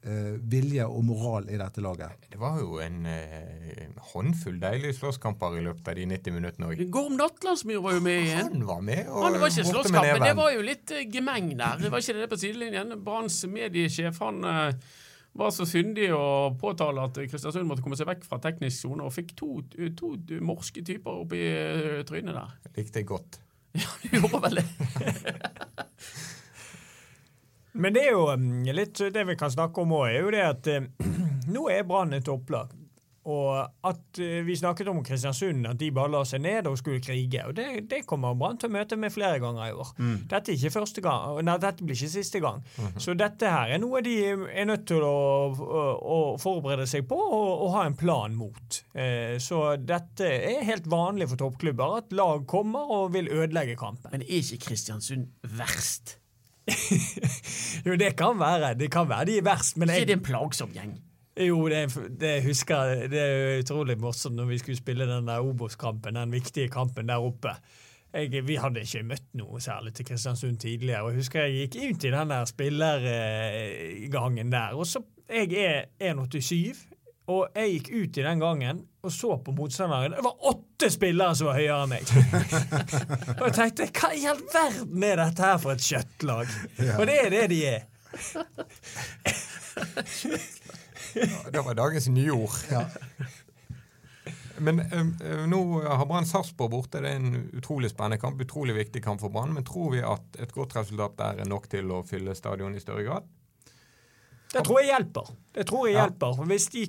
eh, 0.07 0.35
vilje 0.51 0.85
og 0.85 1.05
moral 1.07 1.49
i 1.49 1.57
dette 1.59 1.81
laget. 1.83 2.27
Det 2.31 2.39
var 2.41 2.59
jo 2.61 2.77
en 2.83 3.07
eh, 3.09 3.87
håndfull 4.11 4.59
deilige 4.61 4.97
slåsskamper 4.99 5.57
i 5.57 5.65
løpet 5.65 5.91
av 5.91 5.99
de 5.99 6.05
90 6.13 6.37
minuttene 6.37 6.69
òg. 6.69 6.85
Gorm 6.93 7.17
Natlandsmyr 7.19 7.81
var 7.83 7.97
jo 7.97 8.05
med 8.05 8.21
igjen. 8.27 8.53
Han 8.53 8.69
var 8.69 8.85
med 8.91 9.09
og 9.09 9.25
Han 9.25 9.41
var 9.41 9.53
ikke 9.53 9.67
slåsskamp, 9.71 10.11
men 10.13 10.27
det 10.27 10.37
var 10.37 10.53
jo 10.53 10.63
litt 10.69 10.95
eh, 10.95 11.07
gemeng 11.13 11.51
der. 11.55 11.81
Det 11.81 11.91
Var 11.93 12.05
ikke 12.05 12.17
det 12.17 12.25
det 12.25 12.31
på 12.35 12.41
sidelinjen? 12.45 12.95
Branns 13.03 13.41
mediesjef 13.49 14.23
han 14.23 14.41
eh, 14.53 14.95
var 15.37 15.51
så 15.53 15.65
syndig 15.69 16.09
å 16.15 16.53
påtale 16.59 17.03
at 17.05 17.17
Kristiansund 17.29 17.67
måtte 17.69 17.83
komme 17.85 17.97
seg 17.99 18.09
vekk 18.09 18.25
fra 18.27 18.39
teknisk 18.41 18.81
sone, 18.81 19.05
og 19.05 19.13
fikk 19.13 19.35
to, 19.37 19.51
to 19.97 20.15
morske 20.43 20.83
typer 20.85 21.21
oppi 21.23 21.43
eh, 21.51 22.01
trynet 22.07 22.37
der. 22.37 22.55
Likte 22.77 23.01
det 23.01 23.09
godt. 23.09 23.41
Ja, 23.77 23.91
du 24.01 24.15
gjorde 24.15 24.39
vel 24.41 24.57
det. 24.57 24.63
Men 27.77 27.93
det 27.93 28.07
er 28.07 28.15
jo 28.15 28.23
um, 28.33 28.45
litt 28.73 28.97
det 29.13 29.25
vi 29.27 29.35
kan 29.37 29.51
snakke 29.53 29.83
om 29.83 29.91
òg, 29.99 30.07
er 30.09 30.23
jo 30.23 30.31
det 30.33 30.43
at 30.47 30.69
eh, 30.73 30.87
nå 31.53 31.67
er 31.69 31.85
Brann 31.85 32.15
et 32.17 32.25
topplag. 32.25 32.73
Og 33.27 33.87
at 33.87 34.19
eh, 34.23 34.39
vi 34.47 34.55
snakket 34.55 34.87
om 34.91 35.01
Kristiansund, 35.03 35.65
at 35.67 35.79
de 35.81 35.89
bare 35.91 36.13
la 36.13 36.23
seg 36.27 36.41
ned 36.45 36.69
og 36.69 36.77
skulle 36.79 37.03
krige. 37.03 37.43
Og 37.49 37.55
det, 37.57 37.67
det 37.91 38.05
kommer 38.07 38.37
Brann 38.37 38.59
til 38.59 38.69
å 38.69 38.75
møte 38.77 38.99
med 38.99 39.11
flere 39.11 39.41
ganger 39.43 39.67
i 39.67 39.75
år. 39.75 39.91
Dette 40.31 40.53
er 40.53 40.67
ikke 40.69 41.03
gang, 41.03 41.39
nei, 41.45 41.57
dette 41.61 41.85
blir 41.85 41.97
ikke 41.97 42.13
siste 42.13 42.41
gang. 42.43 42.61
Så 43.01 43.15
dette 43.17 43.51
her 43.51 43.73
er 43.75 43.81
noe 43.81 44.01
de 44.05 44.15
er 44.31 44.67
nødt 44.69 44.85
til 44.87 45.03
å, 45.03 45.17
å, 45.51 46.19
forberede 46.41 46.87
seg 46.89 47.07
på 47.09 47.17
og, 47.17 47.49
og 47.65 47.73
ha 47.75 47.85
en 47.87 47.97
plan 47.97 48.35
mot. 48.37 48.79
Eh, 48.93 49.35
så 49.43 49.63
dette 49.81 50.27
er 50.27 50.63
helt 50.67 50.87
vanlig 50.91 51.29
for 51.31 51.41
toppklubber, 51.41 51.99
at 52.01 52.15
lag 52.15 52.45
kommer 52.49 52.93
og 52.93 53.11
vil 53.17 53.27
ødelegge 53.31 53.75
kampen. 53.79 54.13
Men 54.13 54.23
er 54.23 54.39
ikke 54.39 54.69
Kristiansund 54.69 55.27
verst? 55.57 56.17
jo, 57.87 57.95
det 57.99 58.13
kan 58.19 58.39
være. 58.39 58.73
Det 58.79 58.91
kan 58.91 59.07
være 59.09 59.31
de 59.31 59.37
er 59.41 59.45
verst, 59.47 59.77
men 59.79 59.91
jeg, 59.91 60.07
det 60.07 60.17
en 60.17 60.25
plagsom 60.25 60.73
gjeng? 60.75 60.97
Jo, 61.37 61.67
det, 61.69 61.83
det 62.19 62.43
husker 62.45 62.83
jeg. 62.89 63.09
Det 63.11 63.19
er 63.21 63.59
utrolig 63.61 63.97
morsomt 64.01 64.35
når 64.39 64.45
vi 64.49 64.57
skulle 64.61 64.77
spille 64.79 65.05
den 65.09 65.27
der 65.29 65.43
Obos-kampen, 65.45 66.15
den 66.17 66.31
viktige 66.33 66.69
kampen 66.73 67.09
der 67.09 67.17
oppe. 67.21 67.51
Jeg, 68.13 68.47
vi 68.47 68.55
hadde 68.57 68.81
ikke 68.81 69.03
møtt 69.05 69.27
noe 69.37 69.59
særlig 69.61 69.93
til 69.93 70.05
Kristiansund 70.07 70.57
tidligere. 70.63 71.01
og 71.03 71.09
Jeg 71.11 71.17
husker 71.21 71.41
jeg 71.45 71.53
gikk 71.67 71.75
ut 71.83 72.03
i 72.07 72.11
den 72.15 72.29
der 72.33 72.43
spillergangen 72.49 74.51
der. 74.51 74.69
og 74.73 74.85
så, 74.87 74.99
Jeg 75.29 75.53
er 75.53 75.81
1,87, 76.13 76.77
og 77.27 77.47
jeg 77.55 77.69
gikk 77.71 77.89
ut 77.91 78.17
i 78.17 78.21
den 78.23 78.39
gangen 78.39 78.81
og 79.03 79.11
så 79.11 79.37
på 79.43 79.51
motstanderen. 79.51 80.11
Det 80.15 80.23
var 80.23 80.33
åtte 80.49 80.89
spillere 80.91 81.35
som 81.35 81.47
var 81.47 81.53
høyere 81.59 81.83
enn 81.83 81.89
meg! 81.91 82.03
og 83.39 83.45
jeg 83.45 83.53
tenkte 83.59 83.87
hva 83.99 84.09
i 84.15 84.25
all 84.31 84.41
verden 84.53 85.03
er 85.03 85.15
dette 85.21 85.43
her 85.43 85.57
for 85.61 85.71
et 85.75 85.83
kjøttlag? 85.83 86.47
Og 86.97 87.07
det 87.07 87.17
er 87.25 87.29
det 87.35 87.45
de 87.51 87.59
er. 87.75 87.81
Det 91.53 91.63
var 91.65 91.77
dagens 91.77 92.07
nyord. 92.11 92.55
Ja. 92.71 92.85
Men 94.57 94.79
eh, 94.79 95.45
nå 95.49 95.59
har 95.85 96.05
Brann 96.09 96.25
Sarpsborg 96.25 96.71
borte. 96.73 97.01
Det 97.03 97.11
er 97.11 97.19
en 97.19 97.49
utrolig 97.57 97.91
spennende 97.93 98.19
kamp. 98.21 98.41
Utrolig 98.41 98.75
viktig 98.77 99.03
kamp 99.05 99.21
for 99.21 99.33
Brann. 99.33 99.53
Men 99.53 99.65
tror 99.67 99.91
vi 99.93 100.03
at 100.05 100.39
et 100.41 100.53
godt 100.53 100.75
resultat 100.79 101.17
der 101.19 101.43
er 101.43 101.49
nok 101.49 101.69
til 101.71 101.91
å 101.93 102.03
fylle 102.07 102.35
stadion 102.37 102.75
i 102.75 102.81
større 102.83 103.05
grad? 103.05 103.27
Det 104.47 104.63
tror 104.63 104.79
jeg 104.79 104.93
hjelper. 104.93 105.29
Det 105.53 105.65
tror 105.67 105.87
jeg 105.87 105.97
hjelper. 105.97 106.41
Hvis 106.47 106.69
de 106.73 106.85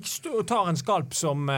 tar 0.47 0.69
en 0.71 0.79
skalp 0.79 1.13
som, 1.17 1.49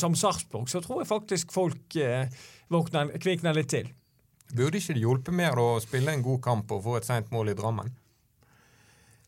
som 0.00 0.16
Sarpsborg, 0.16 0.68
så 0.72 0.80
tror 0.82 1.02
jeg 1.02 1.10
faktisk 1.10 1.52
folk 1.54 1.96
eh, 2.00 2.30
våkner, 2.72 3.12
kvikner 3.20 3.56
litt 3.56 3.70
til. 3.74 3.90
Burde 4.50 4.80
ikke 4.80 4.96
det 4.96 5.04
hjulpet 5.04 5.36
mer 5.36 5.60
å 5.62 5.68
spille 5.82 6.14
en 6.14 6.24
god 6.24 6.40
kamp 6.42 6.72
og 6.74 6.82
få 6.82 6.96
et 6.98 7.06
seint 7.06 7.28
mål 7.30 7.52
i 7.52 7.58
Drammen? 7.58 7.92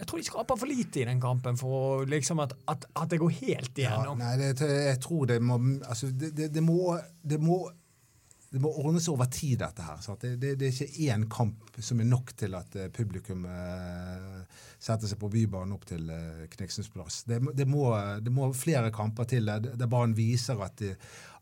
Jeg 0.03 0.09
tror 0.11 0.19
de 0.19 0.27
skaper 0.27 0.59
for 0.59 0.67
lite 0.67 0.99
i 0.99 1.05
den 1.07 1.21
kampen 1.23 1.59
for 1.61 2.03
liksom 2.11 2.41
at, 2.43 2.57
at, 2.73 2.89
at 2.99 3.13
det 3.13 3.21
går 3.23 3.37
helt 3.37 3.77
Ja, 3.79 3.93
igjennom. 3.93 4.19
nei, 4.19 4.33
det, 4.41 4.67
jeg 4.67 4.99
tror 5.05 5.29
det 5.31 5.39
må 5.47 5.61
altså, 5.87 6.11
det, 6.11 6.33
det, 6.35 6.49
det, 6.57 6.65
må, 6.67 6.97
det, 7.23 7.39
må, 7.39 7.61
det 8.51 8.61
må 8.65 8.73
ordnes 8.83 9.07
over 9.13 9.31
tid, 9.31 9.61
dette 9.63 9.87
her. 9.87 10.03
Det, 10.19 10.35
det, 10.43 10.57
det 10.59 10.69
er 10.73 10.75
ikke 10.75 11.07
én 11.15 11.29
kamp 11.31 11.79
som 11.79 12.03
er 12.03 12.11
nok 12.11 12.35
til 12.37 12.59
at 12.59 12.75
eh, 12.77 12.91
publikum 12.93 13.47
eh, 13.47 14.43
setter 14.83 15.07
seg 15.07 15.23
på 15.23 15.31
Bybanen 15.31 15.77
opp 15.79 15.87
til 15.89 16.11
eh, 16.11 16.45
Kniksens 16.51 16.91
plass. 16.93 17.23
Det, 17.31 17.39
det, 17.55 17.69
må, 17.71 18.51
flere 18.59 18.91
kamper 18.93 19.31
til 19.31 19.47
der, 19.47 19.87
Brann 19.87 20.19
viser 20.19 20.59
at 20.67 20.83
de, 20.83 20.97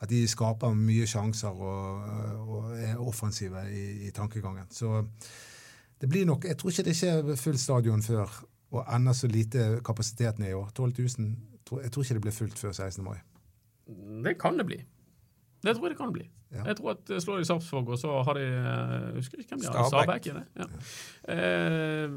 at 0.05 0.12
de 0.12 0.20
skaper 0.29 0.77
mye 0.77 1.09
sjanser 1.09 1.57
og, 1.57 2.11
og 2.44 2.75
er 2.77 3.01
offensive 3.01 3.64
i, 3.73 3.87
i 4.11 4.12
tankegangen. 4.12 4.68
Så 4.68 5.01
det 6.00 6.08
blir 6.08 6.24
nok, 6.24 6.44
Jeg 6.44 6.56
tror 6.58 6.70
ikke 6.70 6.82
det 6.82 6.96
er 7.04 7.36
fullt 7.36 7.60
stadion 7.60 8.02
før, 8.02 8.44
og 8.70 8.86
enda 8.94 9.12
så 9.12 9.28
lite 9.28 9.80
kapasiteten 9.84 10.44
er 10.44 10.50
i 10.50 10.54
år. 10.54 10.70
12 10.74 10.92
000. 11.18 11.36
Jeg 11.82 11.92
tror 11.92 12.02
ikke 12.02 12.14
det 12.14 12.22
blir 12.22 12.32
fullt 12.32 12.58
før 12.58 12.72
16. 12.72 13.04
mai. 13.04 13.18
Det 14.24 14.38
kan 14.38 14.58
det 14.58 14.66
bli. 14.66 14.84
Det 15.62 15.74
tror 15.76 15.86
jeg 15.86 15.90
det 15.90 15.98
kan 15.98 16.12
bli. 16.12 16.30
Ja. 16.50 16.64
Jeg 16.66 16.80
tror 16.80 16.90
at 16.96 17.10
eh, 17.10 17.20
slår 17.22 17.38
de 17.38 17.44
Sarpsborg, 17.46 17.88
og 17.94 17.98
så 17.98 18.10
har 18.26 18.34
de 18.34 18.42
eh, 18.42 18.94
Jeg 19.06 19.20
husker 19.20 19.38
ikke 19.38 19.54
hvem 19.54 19.60
de 19.60 19.68
har. 19.70 19.90
Stabæk. 19.92 20.26
Ja. 20.26 20.40
Ja. 20.58 20.66
Eh, 21.34 22.16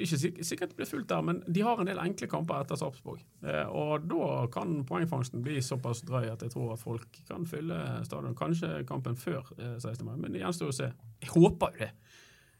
ikke 0.00 0.18
sikkert 0.44 0.72
det 0.72 0.78
blir 0.78 0.88
fullt 0.88 1.08
der, 1.10 1.20
men 1.20 1.42
de 1.44 1.64
har 1.66 1.80
en 1.80 1.90
del 1.90 2.00
enkle 2.00 2.28
kamper 2.32 2.62
etter 2.64 2.80
Sarpsborg. 2.80 3.20
Eh, 3.44 3.66
og 3.68 4.06
da 4.08 4.46
kan 4.54 4.78
poengfangsten 4.88 5.44
bli 5.44 5.60
såpass 5.62 6.00
drøy 6.08 6.30
at 6.32 6.46
jeg 6.46 6.54
tror 6.54 6.72
at 6.72 6.80
folk 6.80 7.20
kan 7.28 7.44
fylle 7.50 7.80
stadion. 8.08 8.36
Kanskje 8.38 8.86
kampen 8.88 9.20
før 9.20 9.52
eh, 9.58 9.76
16. 9.76 10.00
mai, 10.06 10.16
men 10.16 10.32
det 10.32 10.40
gjenstår 10.40 10.72
å 10.72 10.78
se. 10.80 10.90
Jeg 11.20 11.34
håper 11.34 11.76
jo 11.76 11.84
det. 11.84 11.92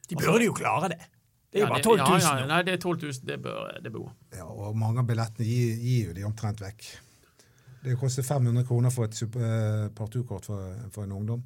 De 0.09 0.17
burde 0.21 0.45
jo 0.45 0.53
klare 0.57 0.89
det. 0.93 0.99
Det 1.55 1.61
er 1.61 1.65
jo 1.65 1.67
Ja, 1.67 1.73
bare 1.73 1.83
12 1.83 1.99
000 1.99 2.21
Ja, 2.21 2.39
ja, 2.41 2.47
nei, 2.51 2.63
det 2.67 2.73
er 2.75 2.81
12 2.83 3.03
000. 3.03 3.13
Det 3.31 3.37
bør, 3.43 3.81
det 3.85 3.93
bo. 3.95 4.05
Ja, 4.35 4.45
og 4.45 4.77
mange 4.77 4.99
av 5.01 5.07
billettene 5.09 5.47
gir, 5.47 5.77
gir 5.79 6.09
jo 6.09 6.15
de 6.17 6.25
omtrent 6.27 6.61
vekk. 6.61 6.87
Det 7.85 7.99
koster 8.01 8.23
500 8.27 8.65
kroner 8.67 8.91
for 8.91 9.05
et 9.05 9.15
sup- 9.15 9.37
eh, 9.39 9.89
parturkort 9.95 10.45
for, 10.49 10.75
for 10.91 11.05
en 11.05 11.13
ungdom. 11.13 11.43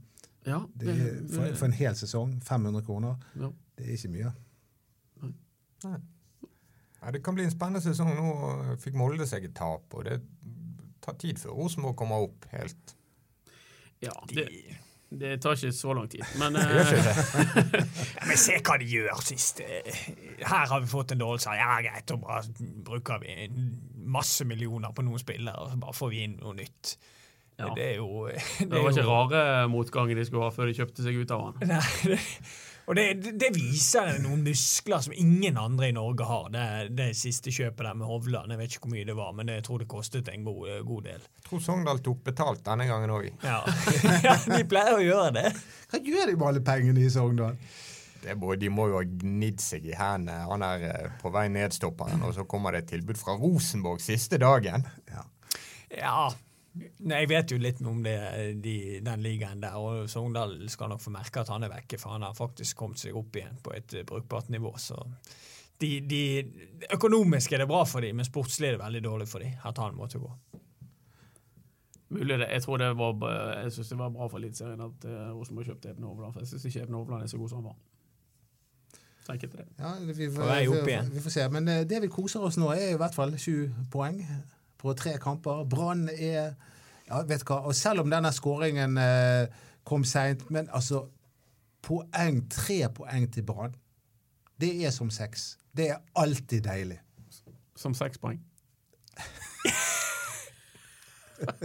Ja, 0.46 0.60
Det 0.74 0.86
det, 0.94 1.08
for, 1.34 1.50
for 1.58 1.66
en 1.66 1.72
hel 1.76 1.94
sesong 1.98 2.38
500 2.42 2.82
kroner. 2.86 3.16
ja. 3.36 3.50
Det 3.78 3.86
er 3.86 3.92
ikke 3.94 4.08
mye. 4.10 4.30
Nei. 5.84 5.98
Ja, 7.02 7.10
det 7.14 7.20
kan 7.22 7.34
bli 7.36 7.44
en 7.46 7.50
spennende 7.52 7.80
sesong. 7.84 8.08
Nå 8.16 8.76
fikk 8.82 8.96
Molde 8.98 9.26
seg 9.30 9.44
et 9.46 9.54
tap, 9.54 9.84
og 9.94 10.04
det 10.08 10.16
tar 11.04 11.14
tid 11.20 11.38
før 11.38 11.54
Rosenborg 11.60 11.94
kommer 12.00 12.24
opp 12.26 12.48
helt. 12.50 12.94
ja 14.02 14.10
det, 14.34 14.48
det 15.10 15.38
tar 15.40 15.56
ikke 15.56 15.72
så 15.72 15.94
lang 15.96 16.08
tid. 16.12 16.24
Men 16.36 16.56
Det. 16.58 16.64
Ja, 16.68 17.84
men 18.28 18.36
se 18.36 18.58
hva 18.60 18.76
de 18.80 18.88
gjør 18.90 19.22
sist. 19.24 19.62
Her 19.64 20.66
har 20.68 20.82
vi 20.84 20.90
fått 20.90 21.14
en 21.14 21.22
dårlig 21.22 21.40
seier. 21.46 21.62
Ja, 21.62 21.78
greit, 21.84 22.04
da 22.10 22.18
bare 22.20 22.42
bruker 22.84 23.22
vi 23.22 23.48
masse 24.08 24.44
millioner 24.48 24.92
på 24.96 25.04
noen 25.06 25.20
spillere, 25.20 25.56
og 25.64 25.72
så 25.72 25.80
bare 25.80 25.96
får 25.96 26.12
vi 26.12 26.24
inn 26.26 26.36
noe 26.42 26.56
nytt. 26.58 26.98
Ja. 27.58 27.72
Det 27.74 27.86
er 27.86 27.96
jo 27.98 28.28
det 28.70 28.70
var 28.70 28.92
ikke 28.92 29.06
rare 29.08 29.44
motgangen 29.72 30.18
de 30.20 30.26
skulle 30.28 30.46
ha 30.46 30.54
før 30.54 30.70
de 30.70 30.76
kjøpte 30.78 31.06
seg 31.06 31.16
ut 31.18 31.32
av 31.34 31.46
han. 31.48 31.72
Nei, 31.72 31.82
det, 32.04 32.20
og 32.88 32.96
det, 32.96 33.35
det 33.37 33.51
viser 33.53 34.14
noen 34.24 34.40
muskler 34.46 35.03
som 35.05 35.12
ingen 35.12 35.59
andre 35.61 35.90
i 35.90 35.94
Norge 35.96 36.24
har. 36.24 36.46
Det, 36.55 36.62
det 36.96 37.09
siste 37.20 37.53
kjøpet 37.53 37.85
der 37.85 37.98
med 38.01 38.09
Hovland, 38.09 38.55
jeg 38.55 38.61
vet 38.62 38.72
ikke 38.72 38.87
hvor 38.87 38.94
mye 38.94 39.09
det 39.11 39.16
var, 39.18 39.35
men 39.37 39.53
jeg 39.53 39.66
tror 39.66 39.83
det 39.83 39.90
kostet 39.92 40.31
en 40.33 40.46
god, 40.46 40.70
god 40.88 41.05
del. 41.11 41.27
Jeg 41.42 41.44
tror 41.51 41.62
Sogndal 41.66 42.01
tok 42.07 42.24
betalt 42.31 42.64
denne 42.64 42.88
gangen 42.88 43.12
òg. 43.12 43.29
Ja. 43.44 43.61
ja, 44.27 44.38
De 44.40 44.62
pleier 44.70 44.96
å 44.96 45.05
gjøre 45.05 45.37
det. 45.37 45.53
Hva 45.92 46.01
gjør 46.01 46.33
de 46.33 46.38
med 46.40 46.48
alle 46.48 46.64
pengene 46.64 47.05
i 47.05 47.12
Sogndal? 47.12 47.61
De 48.24 48.72
må 48.72 48.88
jo 48.90 48.96
ha 48.98 49.05
gnidd 49.07 49.61
seg 49.62 49.85
i 49.87 49.94
hendene, 49.94 50.40
han 50.48 50.64
er 50.66 50.88
eh, 50.88 51.12
på 51.20 51.31
vei 51.33 51.46
ned-stopperen, 51.53 52.24
og 52.27 52.35
så 52.35 52.48
kommer 52.51 52.74
det 52.74 52.87
et 52.87 52.92
tilbud 52.96 53.20
fra 53.20 53.37
Rosenborg 53.38 54.03
siste 54.03 54.40
dagen. 54.42 54.88
Ja. 55.12 55.29
Ja. 55.92 56.20
Nei, 56.76 57.22
jeg 57.24 57.31
vet 57.31 57.52
jo 57.52 57.59
litt 57.59 57.81
om 57.87 58.02
det, 58.04 58.16
de, 58.62 58.74
den 59.04 59.22
ligaen 59.24 59.62
der, 59.62 59.78
og 59.81 60.09
Sogndal 60.11 60.54
skal 60.70 60.92
nok 60.92 61.02
få 61.02 61.12
merke 61.14 61.42
at 61.42 61.50
han 61.50 61.64
er 61.66 61.72
vekke, 61.72 61.98
for 61.98 62.14
han 62.14 62.26
har 62.26 62.37
faktisk 62.37 62.78
kommet 62.78 63.00
seg 63.02 63.16
opp 63.18 63.38
igjen 63.38 63.59
på 63.64 63.72
et 63.74 63.96
eh, 63.96 64.07
brukbart 64.07 64.50
nivå. 64.52 64.74
Så 64.78 64.98
de, 65.81 65.90
de, 66.07 66.22
økonomisk 66.94 67.54
er 67.54 67.64
det 67.64 67.70
bra 67.70 67.85
for 67.88 68.04
dem, 68.04 68.20
men 68.20 68.28
sportslig 68.28 68.70
er 68.70 68.76
det 68.76 68.85
veldig 68.85 69.04
dårlig 69.04 69.28
for 69.31 69.44
dem 69.44 69.68
at 69.70 69.83
han 69.83 69.98
måtte 69.98 70.22
gå. 70.22 70.31
Mulig 72.09 72.38
det. 72.40 72.48
Jeg 72.52 72.62
tror 72.64 72.81
det 72.81 72.88
var, 72.96 73.24
jeg 73.62 73.72
synes 73.72 73.88
det 73.88 73.98
var 73.98 74.12
bra 74.14 74.28
for 74.28 74.40
Eliteserien 74.40 74.81
at 74.81 75.04
uh, 75.04 75.37
Rosenborg 75.37 75.66
kjøpte 75.68 75.90
Even 75.90 76.07
Hovland. 76.09 76.33
For 76.33 76.40
jeg 76.40 76.48
syns 76.48 76.64
ikke 76.64 76.87
Eben 76.87 76.96
Hovland 76.96 77.22
er 77.22 77.26
så 77.26 77.38
god 77.38 77.48
som 77.48 77.59
han 77.59 77.64
var. 77.64 77.76
Tenker 79.26 79.48
til 79.48 79.59
det. 79.59 79.66
Ja, 79.78 79.90
vi, 80.00 80.31
får, 80.33 80.85
vi, 80.87 80.94
vi 81.12 81.20
får 81.20 81.35
se. 81.35 81.48
Men 81.52 81.68
eh, 81.68 81.83
det 81.88 82.00
vi 82.02 82.09
koser 82.09 82.40
oss 82.40 82.57
nå, 82.57 82.70
er 82.72 82.94
i 82.94 82.96
hvert 82.96 83.14
fall 83.14 83.37
sju 83.37 83.68
poeng 83.92 84.22
på 84.78 84.94
tre 84.98 85.16
kamper. 85.22 85.64
Brann 85.68 86.08
er 86.08 86.54
ja, 87.08 87.22
vet 87.24 87.44
hva, 87.48 87.62
og 87.64 87.74
Selv 87.76 88.04
om 88.04 88.10
denne 88.12 88.32
skåringen 88.34 88.98
eh, 89.00 89.48
kom 89.88 90.04
seint, 90.04 90.50
men 90.52 90.68
altså 90.74 91.06
poeng, 91.84 92.42
Tre 92.52 92.88
poeng 92.94 93.28
til 93.32 93.46
Brann, 93.48 93.76
det 94.60 94.72
er 94.84 94.90
som 94.94 95.10
seks. 95.14 95.56
Det 95.72 95.90
er 95.94 96.02
alltid 96.18 96.62
deilig. 96.66 96.98
Som 97.78 97.94
seks 97.94 98.18
poeng. 98.18 98.40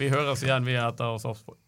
vi 0.00 0.08
høres 0.08 0.42
igjen, 0.42 0.64
vi, 0.64 0.74
etter 0.80 1.18
Sarpsborg. 1.20 1.63